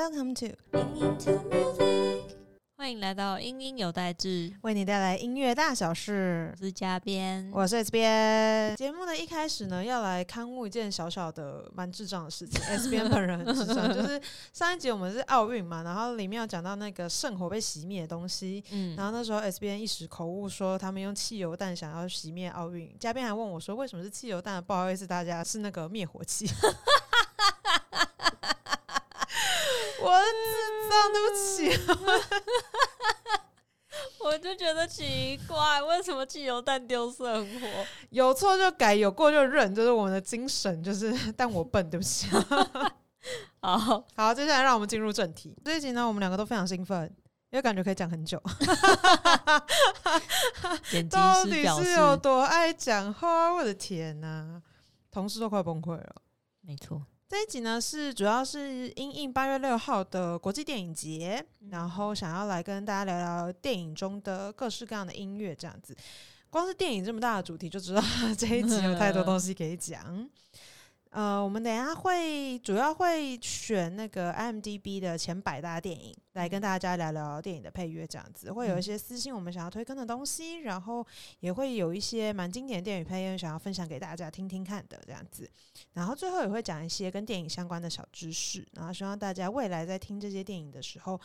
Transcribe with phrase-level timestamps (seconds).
[0.00, 0.56] Welcome to
[2.78, 6.64] 欢迎来到英英有代志，为你带来音乐大小事我。
[6.64, 7.50] 是嘉编。
[7.52, 8.74] 我是 S 边。
[8.76, 12.58] 节目的一开始呢，要来刊物一件小小的蛮智障的事情。
[12.64, 14.18] S 边本人很智障，就是
[14.54, 24.64] 上一集我们是奥运嘛，然后里面有讲到那个圣火被熄灭的东西，嗯然后那时候 S 边一时口误说他们用汽油弹想要熄灭奥运，嘉宾还问我说为什么是汽油弹？
[24.64, 26.48] 不好意思，大家是那个灭火器。
[30.02, 31.70] 我是智障，对不起。
[34.22, 37.26] 我就觉得奇怪，为什么汽油弹丢生
[37.60, 37.66] 活？
[38.10, 40.82] 有错就改，有过就认，这是我们的精神。
[40.82, 42.28] 就是，但我笨，对不起。
[43.60, 45.56] 好，好，接下来让我们进入正题。
[45.64, 47.04] 这一集呢，我们两个都非常兴奋，
[47.50, 48.40] 因为感觉可以讲很久。
[51.10, 53.52] 到底是有多爱讲话？
[53.54, 54.62] 我的天哪，
[55.10, 56.14] 同事都快崩溃了。
[56.62, 65.96] 没错，这一集呢是主要是因应八月六号的国际电影节，然后想要来跟大家聊聊电影中的各式各样的音乐，这样子。
[66.50, 68.02] 光是电影这么大的主题，就知道
[68.36, 70.28] 这一集有太多东西可以讲。
[71.10, 81.04] 呃，我们等一下会主要会选那个 IMDB 的前百大电影来跟大家聊聊电影的配乐，这样子会有一些私信我们想要推更的东西，然后
[81.40, 85.50] 也会有一些蛮经典的电影配乐想要分享给大家听听看的这样子。
[85.94, 91.20] 然后最后也会讲一些跟电影相关的小知识，然后希望大家未来在听这些电影的时候，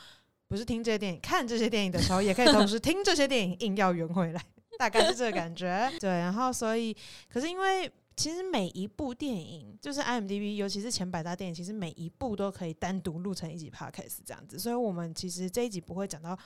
[0.47, 4.41] 不是听这些电影，看这些电影的时候，也可以同时听这些电影，硬要圆回来，
[4.79, 5.91] 大概是这个感觉。
[6.01, 6.97] 对，然后所以，
[7.29, 7.91] 可是因为。
[8.15, 14.57] 其实每一部电影，就是 IMDB，尤其是前百大电影，其实每一部都可以单独录成一集 podcast 这样子。
[14.57, 16.37] 所以我们其实这一集不会讲到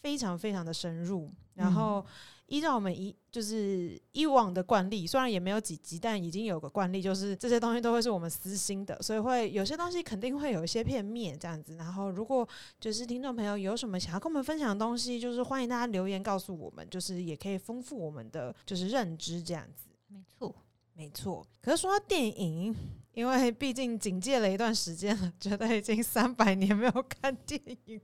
[0.00, 2.04] 非常非常的深入，然后
[2.46, 11.74] 依照我们以就是以往的惯例，虽然也没有几集，但已经有个惯例，就是这些东西都会是我们私心的，所以会有些东西肯定会有一些片面这样子。
[11.74, 19.88] 然后如果就是听众朋友有什么想要跟我们分享的东西，就是欢迎大家留言告诉我们，就是也可以丰富我们的就是认知这样子。
[20.08, 20.54] 没错，
[20.96, 22.74] 没错，可是说到电影，
[23.12, 28.00] 因为毕竟警戒了一段时间了，觉得已经三百年没有看电影，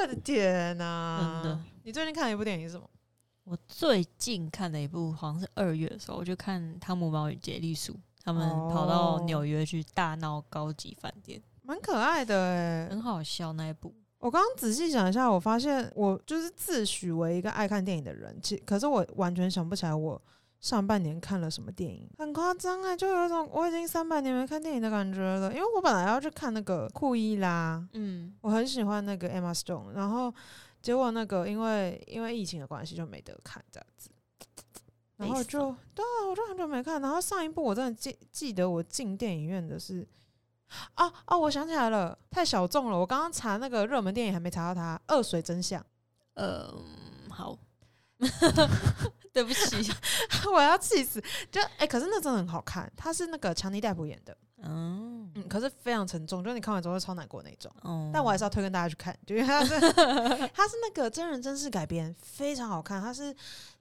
[0.00, 1.60] 我的天呐、真的。
[1.82, 2.88] 你最近看了一部电影是什么？
[3.44, 7.92] 我最近看的一部好像是二月的时候，我就看《汤姆猫与杰利鼠》，
[8.22, 13.92] 他们跑到哦纽约去大闹高级饭店，蛮可爱的哎、很好笑那一部。
[14.18, 20.20] 我刚刚仔细想一下，我发现我就是自诩为一个爱看电影的人，其可是我完全想不起来我
[20.60, 25.50] 上半年看了什么电影，很夸张哎，就有一种我已经三百年没看电影的感觉了。
[25.52, 30.32] 因为我本来要去看那个库伊拉，嗯，我很喜欢那个 Emma Stone，然后
[30.82, 34.10] 结果那个因为因为疫情的关系就没得看这样子，
[35.16, 37.00] 然后就对啊，我就很久没看。
[37.00, 40.06] 然后上一部我真的记记得我进电影院的是
[40.94, 42.98] 啊啊，我想起来了，太小众了。
[42.98, 45.84] 我刚刚查那个热门电影还没查到它，《恶水真相
[46.34, 46.84] 嗯，
[47.30, 47.56] 好，
[49.32, 49.82] 对不起，》，
[50.52, 51.22] 我要气死。
[51.50, 57.72] 就哎、可是那真的很好看，它是那个强尼戴普演的，嗯，嗯，可是非常沉重，就你看完之后会超难过那种。
[57.82, 59.78] 哦但我还是要推荐大家去看，就因为它是
[60.52, 63.00] 它是那个真人真事改编，非常好看。
[63.00, 63.34] 它是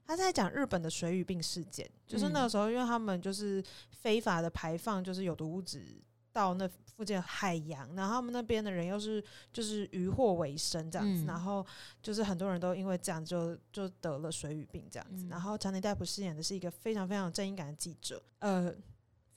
[0.06, 3.64] 他在讲日本的水俣病事件，就是那个时候，因为他们就是
[4.02, 6.00] 非法的排放，就是有毒物质
[6.32, 11.66] 到那附近海洋，然后他们那边的人又是就是渔获为生这样子，嗯然后
[12.02, 15.26] 就是很多人都因为这样就就得了水俣病这样子。
[15.26, 18.74] 嗯然后强尼戴普饰演的是一个非常非常有正义感的记者，呃。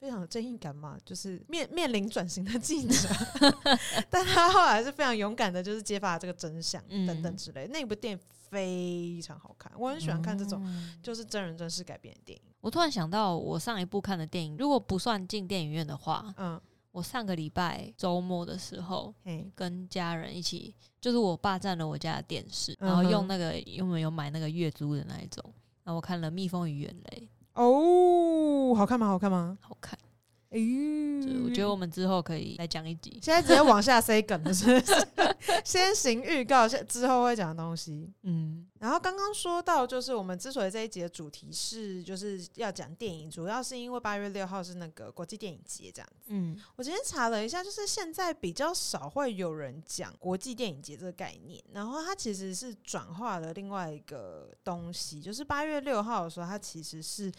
[0.02, 3.08] 非常有正义感嘛，就是面面临转型的记者，
[4.10, 7.68] 但他后来是非常勇敢的，就是揭发这个真相嗯等等之类。
[7.68, 8.18] 那部电影
[8.50, 12.44] 非常好看，我很喜欢看这种嗯就是真人真事改编的电影。
[12.62, 16.60] 我突然想到，我上一部看的电影，如果不算进电影院的话，嗯，
[16.92, 19.14] 我上个礼拜周末的时候，
[19.54, 25.42] 跟家人一起，就是我霸占了我家的电视，然后用那个因为有买那个月租的那一种，
[25.84, 29.08] 然后我看了《蜜蜂与远雷哦，好看吗？
[29.08, 29.58] 好看吗》，？
[29.66, 29.98] 好看。
[30.52, 33.18] 哎呦，我觉得我们之后可以来讲一集。
[33.22, 35.08] 现在直接往下 塞梗了，是不是？
[35.64, 38.12] 先行预告，下之后会讲的东西。
[38.22, 46.26] 嗯然后刚刚说到，就是我们之所以这一集的主题是就是要讲电影，主要是因为八月六号是那个国际电影节这样子。
[46.28, 57.32] 嗯我今天查了一下，就是现在比较少会有人讲国际电影节这个概念，然后它其实是转化了另外一个东西，就是八月六号的时候，它其实是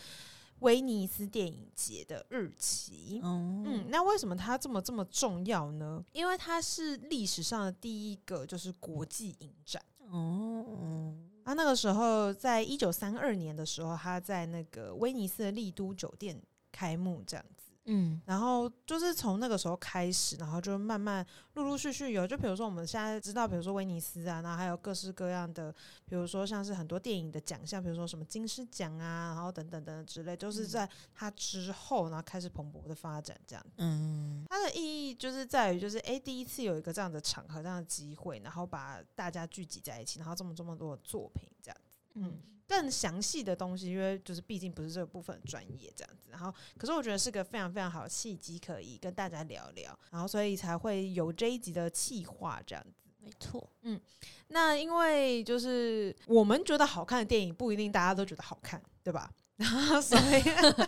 [0.63, 3.19] 威尼斯电影节的日期。
[3.21, 6.03] 哦嗯，那为什么它这么这么重要呢？
[6.13, 9.81] 因为它是历史上的第一个就是国际影展。
[10.09, 11.13] 哦
[11.43, 17.62] 啊，那个时候在一九三二年的时候，他在那个威尼斯的丽都酒店开幕这样子。
[17.85, 21.25] 嗯然后就是从那个时候开始，然后就慢慢
[21.55, 25.73] 陆陆续续有，就比如说我们现在知道，比如说威尼斯啊，然后还有各式各样的，
[26.05, 33.65] 比如说像是很多电影的奖项，比如说什么金狮奖啊，然后等等等等之类，都是在它之后，然后开始蓬勃的发展这样。
[33.77, 41.77] 嗯它的意义就是在于，就是诶，第一次有一个这样的场合、这样的机会，然后把大家聚集在一起，然后这么这么多的作品这样。
[42.15, 53.09] 嗯更详细的东西，因为就是毕竟不是这个部分的专业这样子，然后可是我觉得是个非常非常好的契机，可以跟大家聊聊，然后所以才会有这一集的企划这样子。
[53.19, 53.99] 没错，嗯
[54.47, 59.29] 那因为就是我们觉得好看的电影，不一定大家都觉得好看，对吧？
[60.01, 60.41] 所以，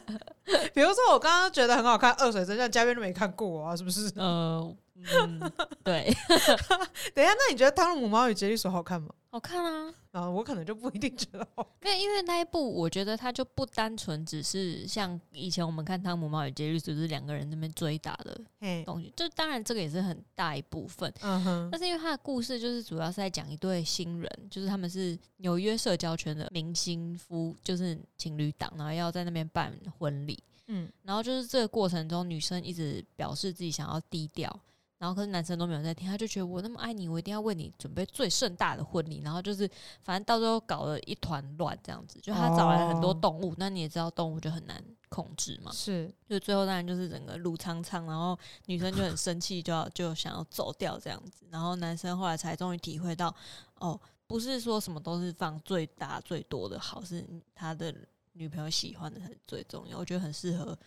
[0.73, 4.11] 比如说我刚刚觉得很好看，《二水真相》，嘉宾都没看过啊，是不是？
[4.15, 5.39] 呃，嗯，
[5.83, 6.11] 对，
[7.13, 9.13] 等一下，那你觉得《汤姆猫与杰利鼠》好看吗？
[9.35, 9.93] 好看啊。
[10.11, 11.91] 啊我可能就不一定觉得好看。
[11.91, 34.57] 没有，因为那一部我觉得它就不单纯只是像以前我们看《汤姆猫与杰利鼠》就是两个人那边追打的嘿，东西，就当然这个也是很大一部分，嗯哼，但是因为它的故事就是主要是在讲一对新人，就是他们是纽约社交圈的明星夫，就是情侣档，然后要在那边办婚礼，嗯然后就是这个过程中，女生一直表示自己想要低调。
[34.97, 39.21] 然后可是男生都没有在听，他就觉得我那么爱你，我一定要为你准备最盛大的婚礼。
[39.23, 39.69] 然后就是
[40.01, 45.71] 反正到最后搞了一团乱这样子，就他找来了很多哦动物，那你也知道动物就很难控制嘛。
[45.71, 48.37] 是，就最后当然就是整个路苍苍，然后
[48.67, 53.33] 女生就很生气，就要就想要走掉这样子，然后男生后来才终于体会到，
[53.79, 57.93] 哦，不是说什么都是放最大最多的好，是他的
[58.33, 59.97] 女朋友喜欢的才是最重要。
[59.97, 60.77] 我觉得很适合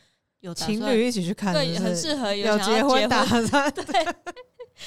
[0.40, 4.04] 有情侣一起去看，对，很适合有要结婚打算 对，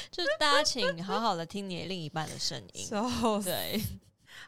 [0.09, 3.49] 就是大家请好好的听你的另一半的声音，笑死。
[3.49, 3.81] 对，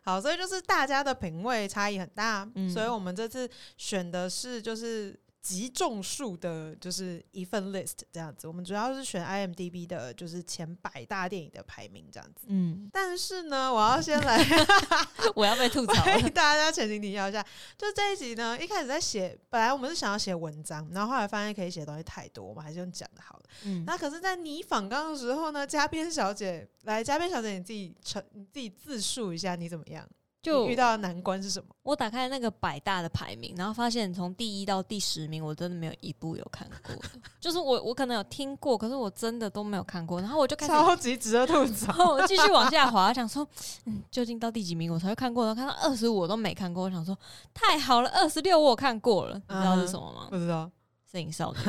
[0.03, 8.47] 好，所以就是大家的品味差异很大，嗯所以我们这次选的是就是极众数的，就是一份 list 这样子。
[8.47, 12.45] 我们主要是选 IMDB 的，就是前百大电影的排名这样子。
[12.47, 14.41] 嗯，但是呢，我要先来
[15.35, 15.93] 我要被吐槽
[16.33, 17.45] 大家前情提要一下，
[17.77, 23.43] 就这一集呢，一开始在写，本来我们是想要写文章，然后后来发现可以写的东西太多，我们还是用讲的好了。
[23.65, 30.07] 嗯，那可是，在你访纲的时候呢，嘉宾小姐来，嘉宾小姐你自己成，你自己自述一下你怎么样？
[30.43, 31.73] 就遇到的难关是什么？
[31.83, 37.09] 我打开那个百大的排名，然后发现从第一到第十名，我真的没有一部有看过的。
[37.39, 40.19] 就是我我可能有听过，可是我真的都没有看过。
[40.19, 41.93] 然后我就开始，超级值得吐然槽。
[41.93, 43.47] 后我继续往下滑，想说，
[43.85, 45.45] 嗯，究竟到第几名我才会看过？
[45.45, 47.17] 然后看到二十五我都没看过，我想说
[47.53, 50.27] 太好了，二十六我有看过了，你知道是什么吗？
[50.29, 50.69] 不知道，
[51.13, 51.59] 摄影少女。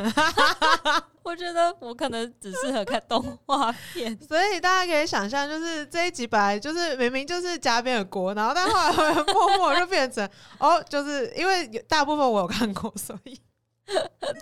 [1.23, 4.17] 我觉得我可能只适合看动画片。
[4.26, 10.26] 所以大家可以想象，就是这一集本来就是明明就是嘉宾的锅，然后但后来默默就变成
[10.58, 13.38] 哦，就是因为有大部分我有看过，所以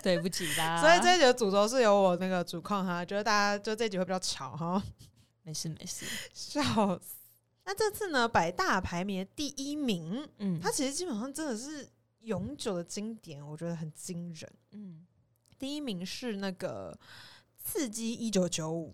[0.01, 4.81] 对不起啦，所以这一集的主轴是由我那个主控哈，觉得大家就这一集会比较吵哈，
[5.43, 6.05] 没事没事。
[6.33, 6.61] 笑
[6.99, 7.17] 死。
[7.65, 11.87] 那这次呢，百大排名的第一名，嗯，他其实基本上真的是
[12.23, 14.51] 永久的经典，我觉得很惊人。
[14.71, 15.05] 嗯
[15.59, 16.91] 第一名是那个
[17.57, 18.89] 《刺激一九九五》，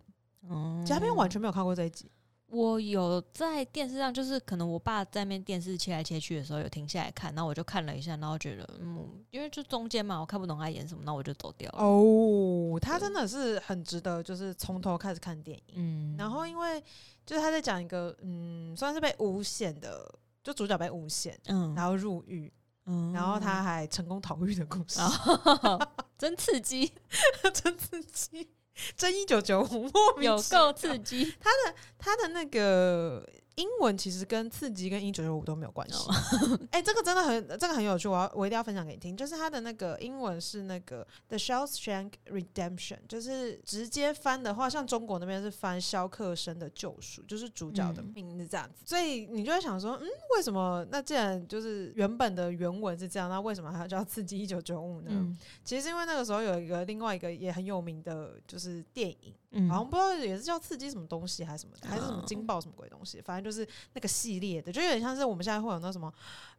[0.47, 2.11] 嗯嘉宾完全没有看过这一集。
[2.51, 11.83] 我有在电视上，就是可能我爸在那边电视切来切去的时候，有停下来看，然后我就看了一下，然后觉得嗯，因为就中间嘛，我看不懂他演什么，那我就走掉了。
[11.83, 15.63] 哦，他真的是很值得，就是从头开始看电影。
[15.75, 16.83] 嗯，然后因为
[17.23, 20.11] 就是他在讲一个嗯，算是被诬陷的，
[20.43, 22.51] 就主角被诬陷，嗯，然后入狱，
[22.89, 26.91] 嗯然后他还成功逃狱的故事，哦真刺激，
[27.53, 28.49] 真刺激，
[28.97, 31.33] 真一九九五，莫名有其妙够刺激。
[31.39, 33.23] 他的他的那个
[33.59, 35.95] 英文其实跟刺激跟一九九五都没有关系。
[35.95, 39.17] 哦 哎、这个真的很这个很有趣，我要我一定要分享给你听。
[39.17, 48.83] 就是它的那个英文是那个 The Shawshank Redemption，就是直接翻的话，像中国那边是翻肖克生的救赎，就是主角的嗯名字这样子。
[48.85, 50.87] 所以你就会想说，嗯，为什么？
[50.89, 55.09] 那既然就是原本的原文是这样，那为什么还要叫刺激一九九五呢？
[55.11, 59.33] 嗯其实是因为那个时候有一个另外一个也很有名的，就是电影。
[59.51, 66.13] 嗯好像不知道也是叫刺激什么东西还是什么的，还是什么嗯惊爆什么鬼东西，反正就是那个系列的，就有点像是我们现在会有那什么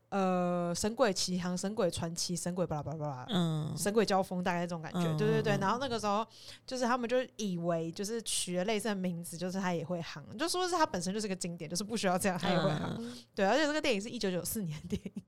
[0.09, 3.27] 呃神鬼奇航、神鬼传奇、神鬼巴拉巴拉巴拉。
[3.31, 5.57] 嗯神鬼交锋大概这种感觉，嗯对对对。
[5.59, 6.27] 然后那个时候，
[6.67, 12.97] 就是他们就以为就是取了类似的名字，就是他也会行，就说是他本身就是个经典，就是不需要这样，他也会行。
[12.99, 15.23] 嗯对，而且这个电影是一九九四年的电影，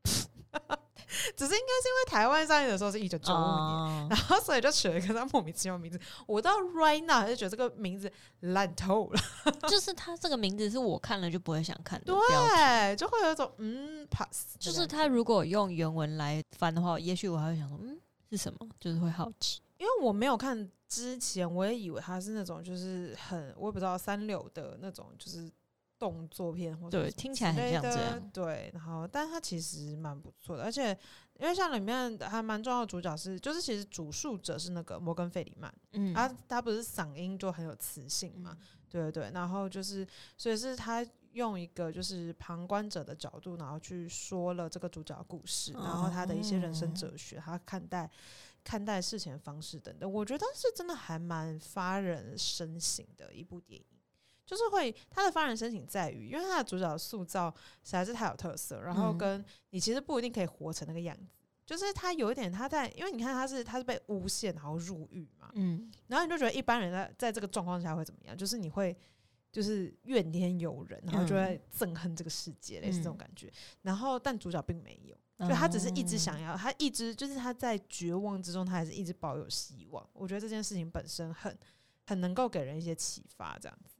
[1.36, 6.00] 只是应该是因为台湾上映的时候是一九九五年，哦然后所以就取了一个他莫名其妙的名字。
[6.26, 9.20] 我到 right now 还是觉得这个名字烂透了，
[9.68, 12.06] 就是他这个名字是我看了就不会想看的。
[12.06, 17.98] 对，就会有一种嗯 pass，就是他如果用原文来翻的话，也许我还会想说，嗯，
[18.30, 18.68] 是什么？
[18.80, 19.60] 就是会好奇。
[19.78, 25.50] 因为我没有看之前，我也以为他是那种就是很我也不知道三流的那种就是
[26.02, 30.90] 动作片或者对听起来很像这样对，然后但它其实蛮不错的，而且
[31.38, 40.04] 因为像里面还蛮重要的主角是，就是其实主述者是那个摩根费里曼，嗯他，他不是嗓音就很有磁性嘛，对对对，然后就是
[40.36, 48.10] 所以是他用一个就是旁观者的角度，然后去说了这个主角的故事，然后他的一些人生哲学，他看待
[48.64, 53.86] 看待事情的方式等等，我觉得是真的还蛮发人深省的一部电影。
[54.52, 57.50] 就是会，他的发人深省在于，因为他的主角塑造
[57.82, 61.32] 实在是太有特色，然后嗯跟你其实不一定可以活成那个样子，
[61.64, 68.36] 就是他有一点他在，因为你看他是他是被诬陷然后入狱嘛，嗯然后你就觉得一般人在在这个状况下会怎么样？
[68.36, 68.94] 就是你会
[69.50, 73.50] 就是怨天尤人，然后就会憎恨这个世界，类似这种嗯感觉。
[73.80, 75.16] 然后但主角并没有，
[75.48, 80.06] 就他只是一直哦想要，他一直就是他在绝望之中，他还是一直保有希望。
[80.12, 81.58] 我觉得这件事情本身很
[82.06, 83.96] 很能够给人一些启发，这样子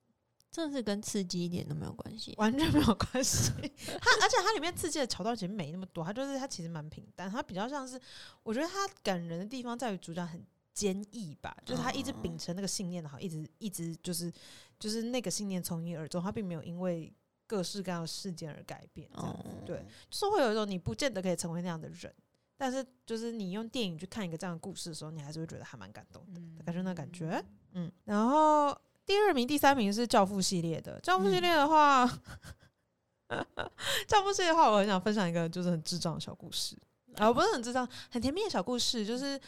[0.52, 2.35] 真的是跟刺激一点都没有关系。
[2.37, 3.50] 完全没有关系。
[4.00, 8.00] 它而且它里面刺激的桥段其实没那么多，它就是它其实蛮平淡，它比较像是
[8.42, 10.44] 我觉得它感人的地方在于主角很
[10.75, 14.32] 坚毅吧，就是他一直秉承那个信念，然后一直一直就是
[14.78, 17.12] 就是那个信念从一而终，他并没有因为
[17.47, 22.14] 各式各样的事件而改变，这样子、哦，对，就是会有一种你不见得可以成为那样的人。
[22.56, 27.90] 但是，就是你用电影去看一个这样的故事的时候，你还是会觉得还蛮感动的，嗯感觉那感觉，嗯。
[28.04, 32.06] 然后第二名、第三名是《教父》系列的，《教父》系嗯列的话，
[34.06, 36.76] 教父》系列的话，我很想分享一个就是很智障的小故事，
[37.16, 39.40] 啊，不是很智障，很甜蜜的小故事，就是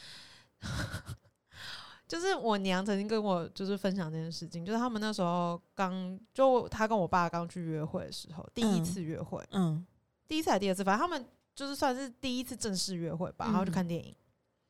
[2.06, 8.84] 就是我娘曾经跟我就是分享这件事情，就是他们那时候刚就他跟我爸刚去约会的时候，第一嗯。
[8.84, 9.84] 次约会，嗯。
[10.26, 13.72] 第一次还是第二次，反正他们就是算是第一次正式约会吧，然后去嗯。
[13.72, 14.16] 看电影，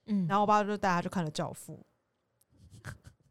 [0.07, 1.85] 嗯，然后我爸就带他去看了《教父》，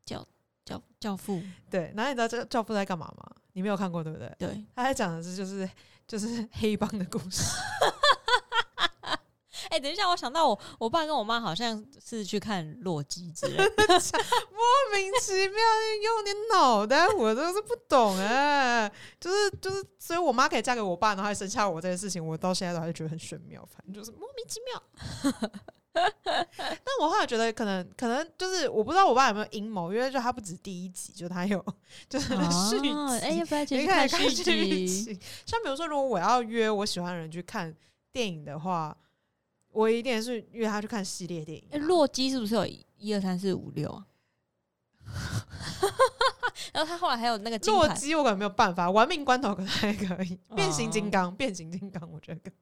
[0.06, 0.26] 教
[0.66, 3.26] 教教父，对，然后你知道这个《教父》在干嘛吗？
[3.54, 4.34] 你没有看过对不对？
[4.40, 5.70] 对，他在讲的是就是
[6.08, 7.44] 就是黑帮的故事，
[9.70, 13.64] 哎、等一下，我想到我我爸跟我妈好像是去看《洛基》之类的，
[14.54, 15.58] 莫名其妙
[16.04, 24.82] 用点脑袋，我都是不懂哎、就是就是，所以我妈可以嫁给我爸，然后还生下我这件事情，我到现在都还是觉得很玄妙，反正就是莫名其妙。
[26.24, 31.64] 但我后来觉得可能可能就是我不知道我爸有没有阴谋，因为就他不止第一集，就他有
[32.10, 32.34] 就是
[32.70, 35.20] 续集，哦哎、要不要去看看续续集？
[35.46, 37.74] 像比如说，如果我要约我喜欢的人去看
[38.12, 38.98] 电影的话，
[39.70, 41.82] 我一定是约他去看系列电影、哎、啊。
[41.84, 42.66] 洛基是不是有
[42.98, 44.08] 一二三四五六啊？
[46.74, 52.54] 然后他后来还有那个，洛基我可能没有办法，玩命关头可能还可以，变形金哦刚，变形金刚我觉得可以。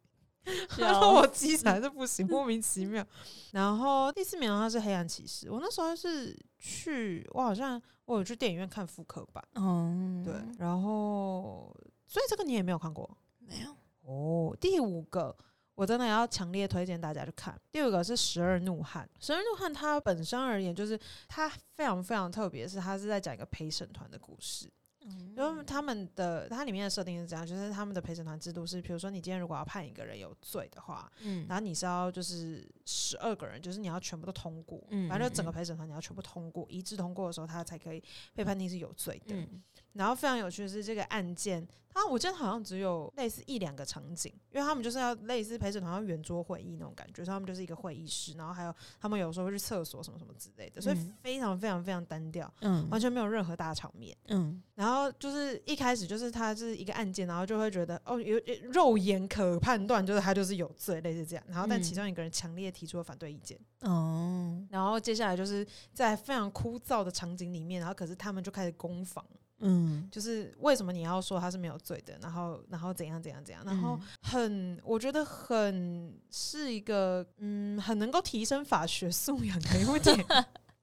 [0.70, 3.06] 笑洛基才是不行，莫名其妙。
[3.52, 11.76] 然后第四名的话是黑暗骑士，我那时候是去，我好像我有去电影院看复刻版，嗯，对，然后
[12.08, 14.56] 所以这个你也没有看过没有，哦。
[14.60, 15.36] 第五个。
[15.74, 17.60] 我真的要强烈推荐大家去看。
[17.72, 24.70] 第五个是《十二怒汉》，《十二怒汉》它本身而言，就是它非常非常特别，是它是在讲一个陪审团的故事。
[25.04, 25.34] 嗯。
[25.36, 31.46] 因为他们的它里面的设定是这样，就是他们的陪审团制度是，比如说你今天如果要判一个人有罪的话，嗯。
[31.48, 35.54] 然后你是要就是十二个人，就是你要全部都通过，嗯反正整个嗯。
[35.54, 38.04] 陪审团你要全部通过，一致通过的时候，他才可以
[38.34, 39.36] 被判定是有罪的。
[39.36, 39.62] 嗯
[39.94, 51.14] 然后非常有趣的是，这个案件，它我记得好像只有类似一两个场景，因为他们就是要类似陪审团要圆桌会议那种感觉，所以他们就是一个会议室，然后还有他们有时候会去厕所什么什么之类的，所以嗯。
[51.22, 52.88] 非常非常非常单调，嗯。
[52.90, 54.16] 完全没有任何大场面。
[54.30, 54.62] 嗯。
[54.76, 61.44] 然后就是一开始就是他是一个案件，然后就会觉得哦有有肉眼可判断就是他就是有罪，类似这样。
[61.48, 61.84] 然后但嗯。
[61.84, 64.66] 其中一个人强烈提出了反对意见，哦。
[64.70, 69.24] 然后接下来就是在非常枯燥的场景里面，然后可是他们就开始攻防，
[69.62, 80.26] 嗯，就是为什么你要说他是没有罪的，然后然后怎样怎样怎样，然后嗯很我觉得很是一个嗯很能够提升法学素养的一部电影。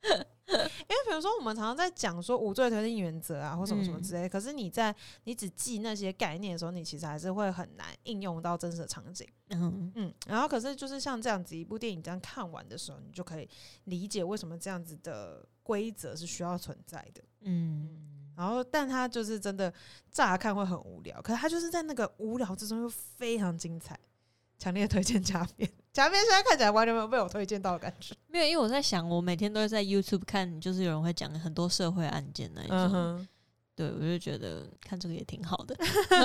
[0.49, 4.95] 因为比如说，我们常常在讲说无罪推定原则啊，或什么什么之类的，可是你在
[5.25, 9.29] 你只记那些概念的时候，你其实还是会很难应用到真实的场景。
[9.51, 13.49] 嗯嗯，然后可是就是像这样子一部电影这样看完的时候，你就可以
[13.85, 17.23] 理解为什么这样子的规则是需要存在的。
[17.41, 18.08] 嗯
[18.39, 19.73] 然后，但他就是真的
[20.13, 23.99] 乍看会很无聊，可是他就是在那个无聊之中又非常精彩，
[24.57, 25.69] 强烈推荐假片。
[25.93, 28.15] 假面现在看起来完全没有被我推荐到的感觉。
[28.29, 33.29] 没有，因为我在想，我每天都会在 YouTube 看，就是有人会讲很多社会案件那一种，嗯，
[33.75, 35.77] 对我就觉得看这个也挺好的。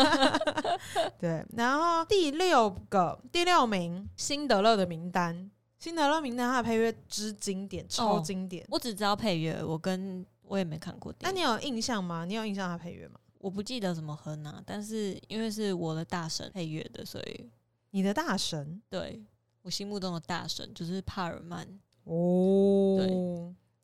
[1.18, 1.44] 对。
[1.58, 5.50] 然后第六个第六名，辛德勒的名单。
[5.80, 8.66] 辛德勒名单它的配乐之经典，超哦经典。
[8.70, 11.36] 我只知道配乐，我跟我也没看过电影。
[11.36, 12.26] 那你有印象吗？
[12.26, 13.20] 你有印象他配乐吗？
[13.40, 17.50] 我不记得怎么哼啊，但是因为是我的大神配乐的，所以
[17.90, 19.26] 你的大神对
[19.64, 21.68] 我心目中的大神就是帕尔曼，
[22.04, 23.08] 哦，对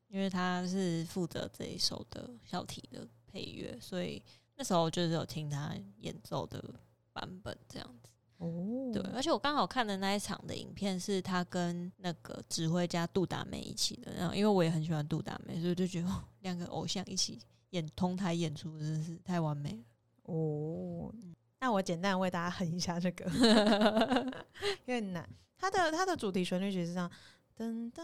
[0.09, 4.21] 因为他是负责这一首的小提的配乐，所以
[4.55, 6.63] 那时候就是有听他演奏的
[7.11, 8.11] 版本这样子。
[8.37, 17.39] 哦，对，而且我刚好看的那一场的影片是他跟那个指挥家杜达梅一起的，然后因为我也很喜欢杜达梅，所以就觉得哦两个偶像一起
[17.71, 19.83] 演同台演出真的是太完美了。
[20.23, 21.13] 哦，
[21.59, 23.25] 那我简单为大家哼一下这个，
[24.85, 25.27] 有点难。
[25.57, 27.11] 它的它的主题旋律曲是这样，
[27.57, 28.01] 噔噔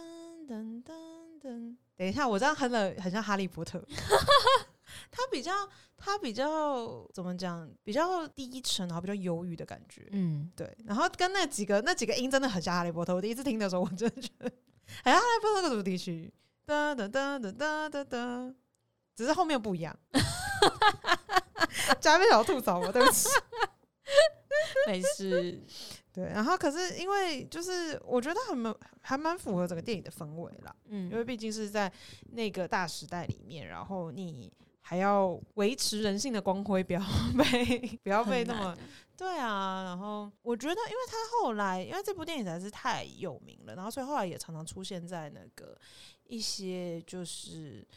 [0.47, 0.93] 噔噔
[1.41, 1.75] 噔。
[1.95, 3.81] 等一下，我这样哼了很像哈利波特。
[5.11, 5.51] 它比较
[5.97, 7.69] 它比较怎么讲？
[7.83, 10.07] 比较低沉，然后比较忧郁的感觉。
[10.11, 13.15] 嗯，对，然后跟那几个那几个音真的很像哈利波特。
[13.15, 14.51] 我第一次听的时候，我真的觉得
[15.03, 16.31] 很像哈利波特那个主题曲，
[16.65, 18.53] 哒哒哒哒哒哒哒，
[19.15, 19.95] 只是后面不一样。
[21.99, 23.29] 加菲想要吐槽我，对不起。
[24.87, 25.61] 没事。
[26.11, 31.91] 对，然后可是因为就是我觉得还蛮还蛮符合整个电影的氛围啦，因为嗯，毕竟是在
[32.31, 37.01] 那个大时代里面，然后你还要维持人性的光辉，不要
[37.37, 38.77] 被 不要被那么难
[39.17, 45.77] 对啊，然后我觉得，因为他后来，因为这部电影实在是太有名了，然后所以后来也常常出现在那个
[46.25, 47.87] 一些就是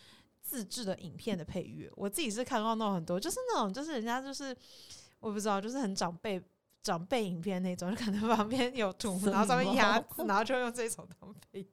[0.41, 1.91] 自制的影片的配乐。
[1.97, 4.57] 我自己是看到那种很多，就是那种就是人家就是
[5.19, 6.41] 我不知道，就是很长辈
[6.83, 11.67] 长辈影片那种，就可能旁边有图，然后上面压字，然后就用这首当配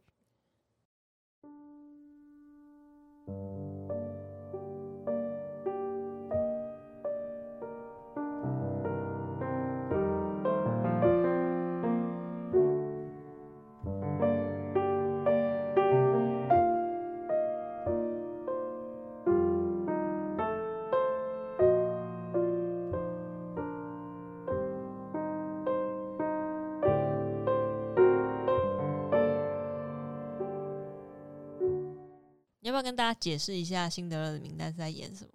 [32.65, 35.29] 你要不要跟大家解释一下辛德勒的名单是在演什么？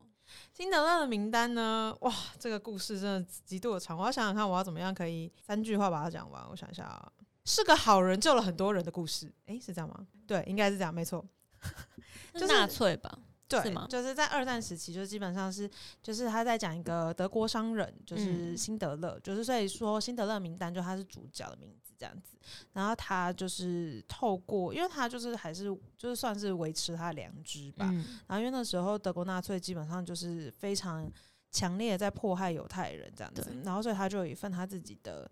[0.52, 1.96] 辛德勒的名单呢？
[2.00, 6.44] 哇，这个故事真的极度的长，我要想想看，我要怎么样可以三句话把它讲完。
[6.50, 7.12] 我想一下啊，
[7.44, 9.32] 是个好人救了很多人的故事。
[9.46, 10.08] 诶，是这样吗？
[10.26, 11.24] 对，应该是这样，没错。
[12.34, 13.16] 就是纳粹吧？
[13.50, 13.86] 对，是吗？
[13.90, 15.68] 就是在二战时期，就基本上是，
[16.00, 18.56] 就是他在讲一个德国商人，就是嗯。
[18.56, 22.36] 辛德勒，就是所以说辛德勒名单就他是主角的名字这样子。
[22.74, 25.64] 然后他就是透过，因为他就是还是
[25.96, 27.88] 就是算是维持他的良知吧。
[27.90, 28.04] 嗯。
[28.26, 31.10] 然后因为那时候德国纳粹基本上就是非常
[31.50, 35.28] 强烈的在迫害犹太人这样子，然后所以他就有一份他自己的，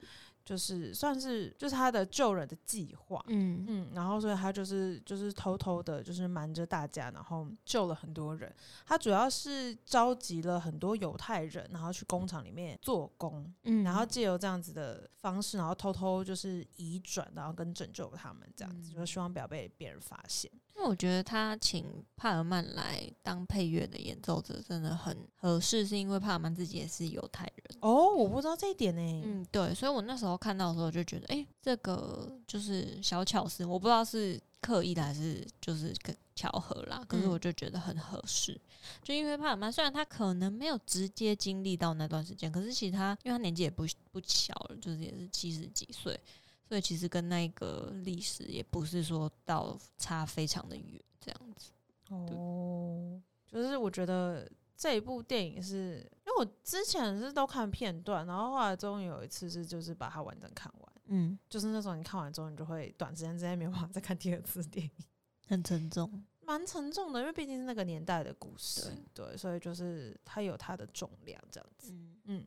[0.48, 3.22] 就是算是就是他的救人的计划。
[3.28, 8.50] 嗯嗯，然后所以他就是就是偷偷的，就是瞒着大家，然后救了很多人。
[8.86, 20.50] 他主要是召集了很多犹太人，然后去工厂里面做工，嗯然后借由这样子的方式，然后偷偷就是移转，然后跟拯救他们这样子，嗯就是希望不要被别人发现。
[20.78, 21.84] 因为我觉得他请
[22.16, 27.78] 帕尔曼来当配乐的演奏者真的很合适，是因为帕尔曼自己也是犹太人。
[27.80, 37.04] 哦，我不知道这一点呢、嗯，对，所以我那时候看到的时候就觉得，哎、这个就是小巧思，我不知道是刻意的还是就是个巧合啦。
[37.08, 38.56] 可是嗯我就觉得很合适，
[39.02, 46.18] 就因为帕尔曼虽然他可能没有直接经历到那段时间，可是其实他因为他年纪也不不小了，就是也是七十几岁，
[46.68, 51.70] 所以其实跟那个历史也不是说到差非常的远这样子。
[52.10, 64.90] 哦，就是我觉得这一部电影是因为我之前是都看片段，然后后来终于有一次是就是把它完整看完，嗯，就是那种你看完之后，你就会短时间之内没有办法再看第二次电影，
[65.48, 66.24] 很沉重。
[66.40, 72.46] 蛮沉重的，因为毕竟是那个年代的故事，对，所以就是它有它的重量这样子，嗯，嗯。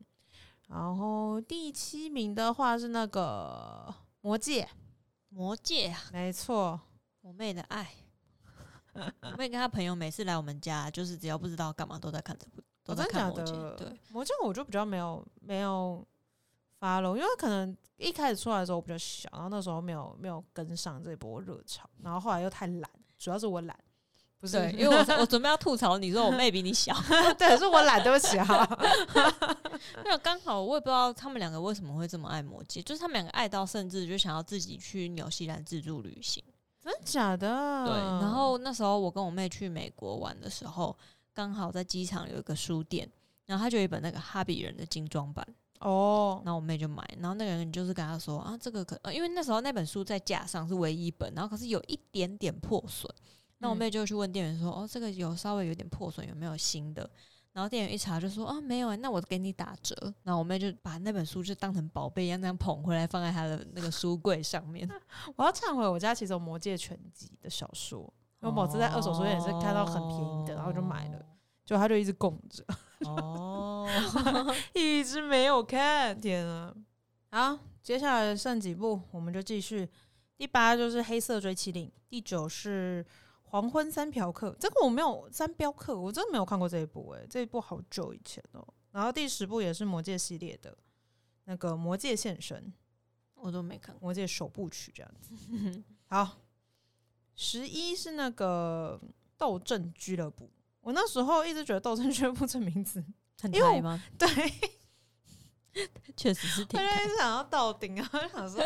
[0.68, 3.86] 然后第七名的话是那个
[4.22, 4.62] 《魔戒》，
[5.30, 6.80] 魔戒啊，没错，
[7.22, 7.90] 我妹的爱。
[8.94, 13.52] 我妹跟她朋友每次来我们家，就是只要不知道干嘛，都在看这部，都在看魔戒。
[13.52, 13.74] 的？
[13.74, 16.06] 对，《魔戒》我就比较没有没有
[16.78, 23.76] follow，因为可能一开始出来的时候我比较小，然后那时候没有没有跟上这波热潮，然后后来又太懒，主要是我懒，
[24.42, 26.92] 不是， 因为我我准备要吐槽你说我妹比你小，
[27.38, 28.78] 对，是我懒，对不起啊。
[30.04, 36.42] 没有刚好我也不知道他们两个为什么会这么爱魔戒，就是他们两个爱到甚至就想要自己去纽西兰自助旅行。
[36.82, 37.86] 真的假的？
[37.86, 40.96] 对，然后那时候我跟我妹去美国玩的时候，
[41.32, 43.08] 刚好在机场有一个书店，
[43.46, 45.46] 然后他就有一本那个哈比人的精装版，
[45.78, 53.08] 哦，然后我妹就买，然后那个人就是跟她说啊，这个可、呃，因为那时候那本书在架上是唯一一本，然后可是有一点点破损，
[53.62, 57.08] 那我嗯妹就去问店员说，哦，这个有稍微有点破损，有没有新的？
[57.52, 59.94] 然后店员一查就说啊，没有、欸，那我给你打折。
[60.24, 64.88] 然后我妹就把那本书就当成宝贝一样那样捧回来，放在她的那个书柜上面。
[65.36, 68.00] 我要忏悔，我家其实有《魔戒全集》的小说，
[68.40, 71.24] 因为某次在二手书店也是看到很便宜的，然后就买了，
[71.64, 72.64] 就他就一直供着，
[73.06, 73.86] 哦，
[74.74, 76.20] 一直没有看。
[76.20, 76.74] 天啊！
[77.30, 79.88] 好，接下来剩几部，我们就继续。
[80.38, 83.04] 第八就是《黑色追妻令》，第九是
[83.52, 88.66] 《黄昏三嫖客》，这个我没有三镖客，我真的没有看过这一部、诶，这一部好久以前哦。
[88.92, 90.74] 然后第十部也是《魔戒》系列的，
[91.44, 92.58] 那个《魔戒现身》。
[93.34, 94.06] 我都没看过。
[94.06, 95.34] 魔戒首部曲这样子。
[96.08, 96.38] 好，
[97.36, 98.98] 十一是那个
[99.36, 100.50] 斗阵俱乐部。
[100.80, 103.04] 我那时候一直觉得斗阵俱乐部这名字，
[103.38, 104.02] 很因为我嗨吗？
[104.18, 104.28] 对，
[106.16, 108.62] 确实是我挺就想要到顶啊，想说。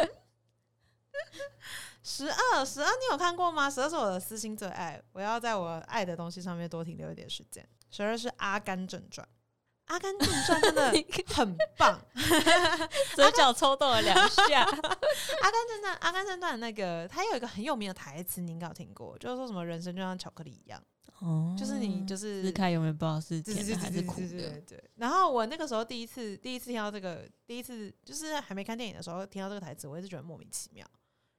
[2.09, 3.69] 十二，十二，你有看过吗？
[3.69, 7.69] 十二是我的私心最爱，我要在我爱的东西上面多停留一点时间。
[7.91, 9.27] 十二是《阿甘正传》，
[9.93, 10.93] 《阿甘正传》真的
[11.35, 12.01] 很棒，
[13.17, 14.61] 嘴角抽动了两下。
[14.63, 20.81] 阿甘正传，阿甘正传那个，它有一个很有名的台词，你应该有听过，就是说什么人生就像巧克力一样，
[21.19, 24.29] 哦就是你就是撕开永远不知道是对甜的还是苦的。
[24.29, 24.91] 对对。
[24.95, 30.87] 然后我那个时候第一次第一次听到这个，第一次就是还没看电影的时候听到这个台词，我也是觉得莫名其妙，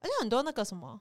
[0.00, 1.00] 而且很多那个什么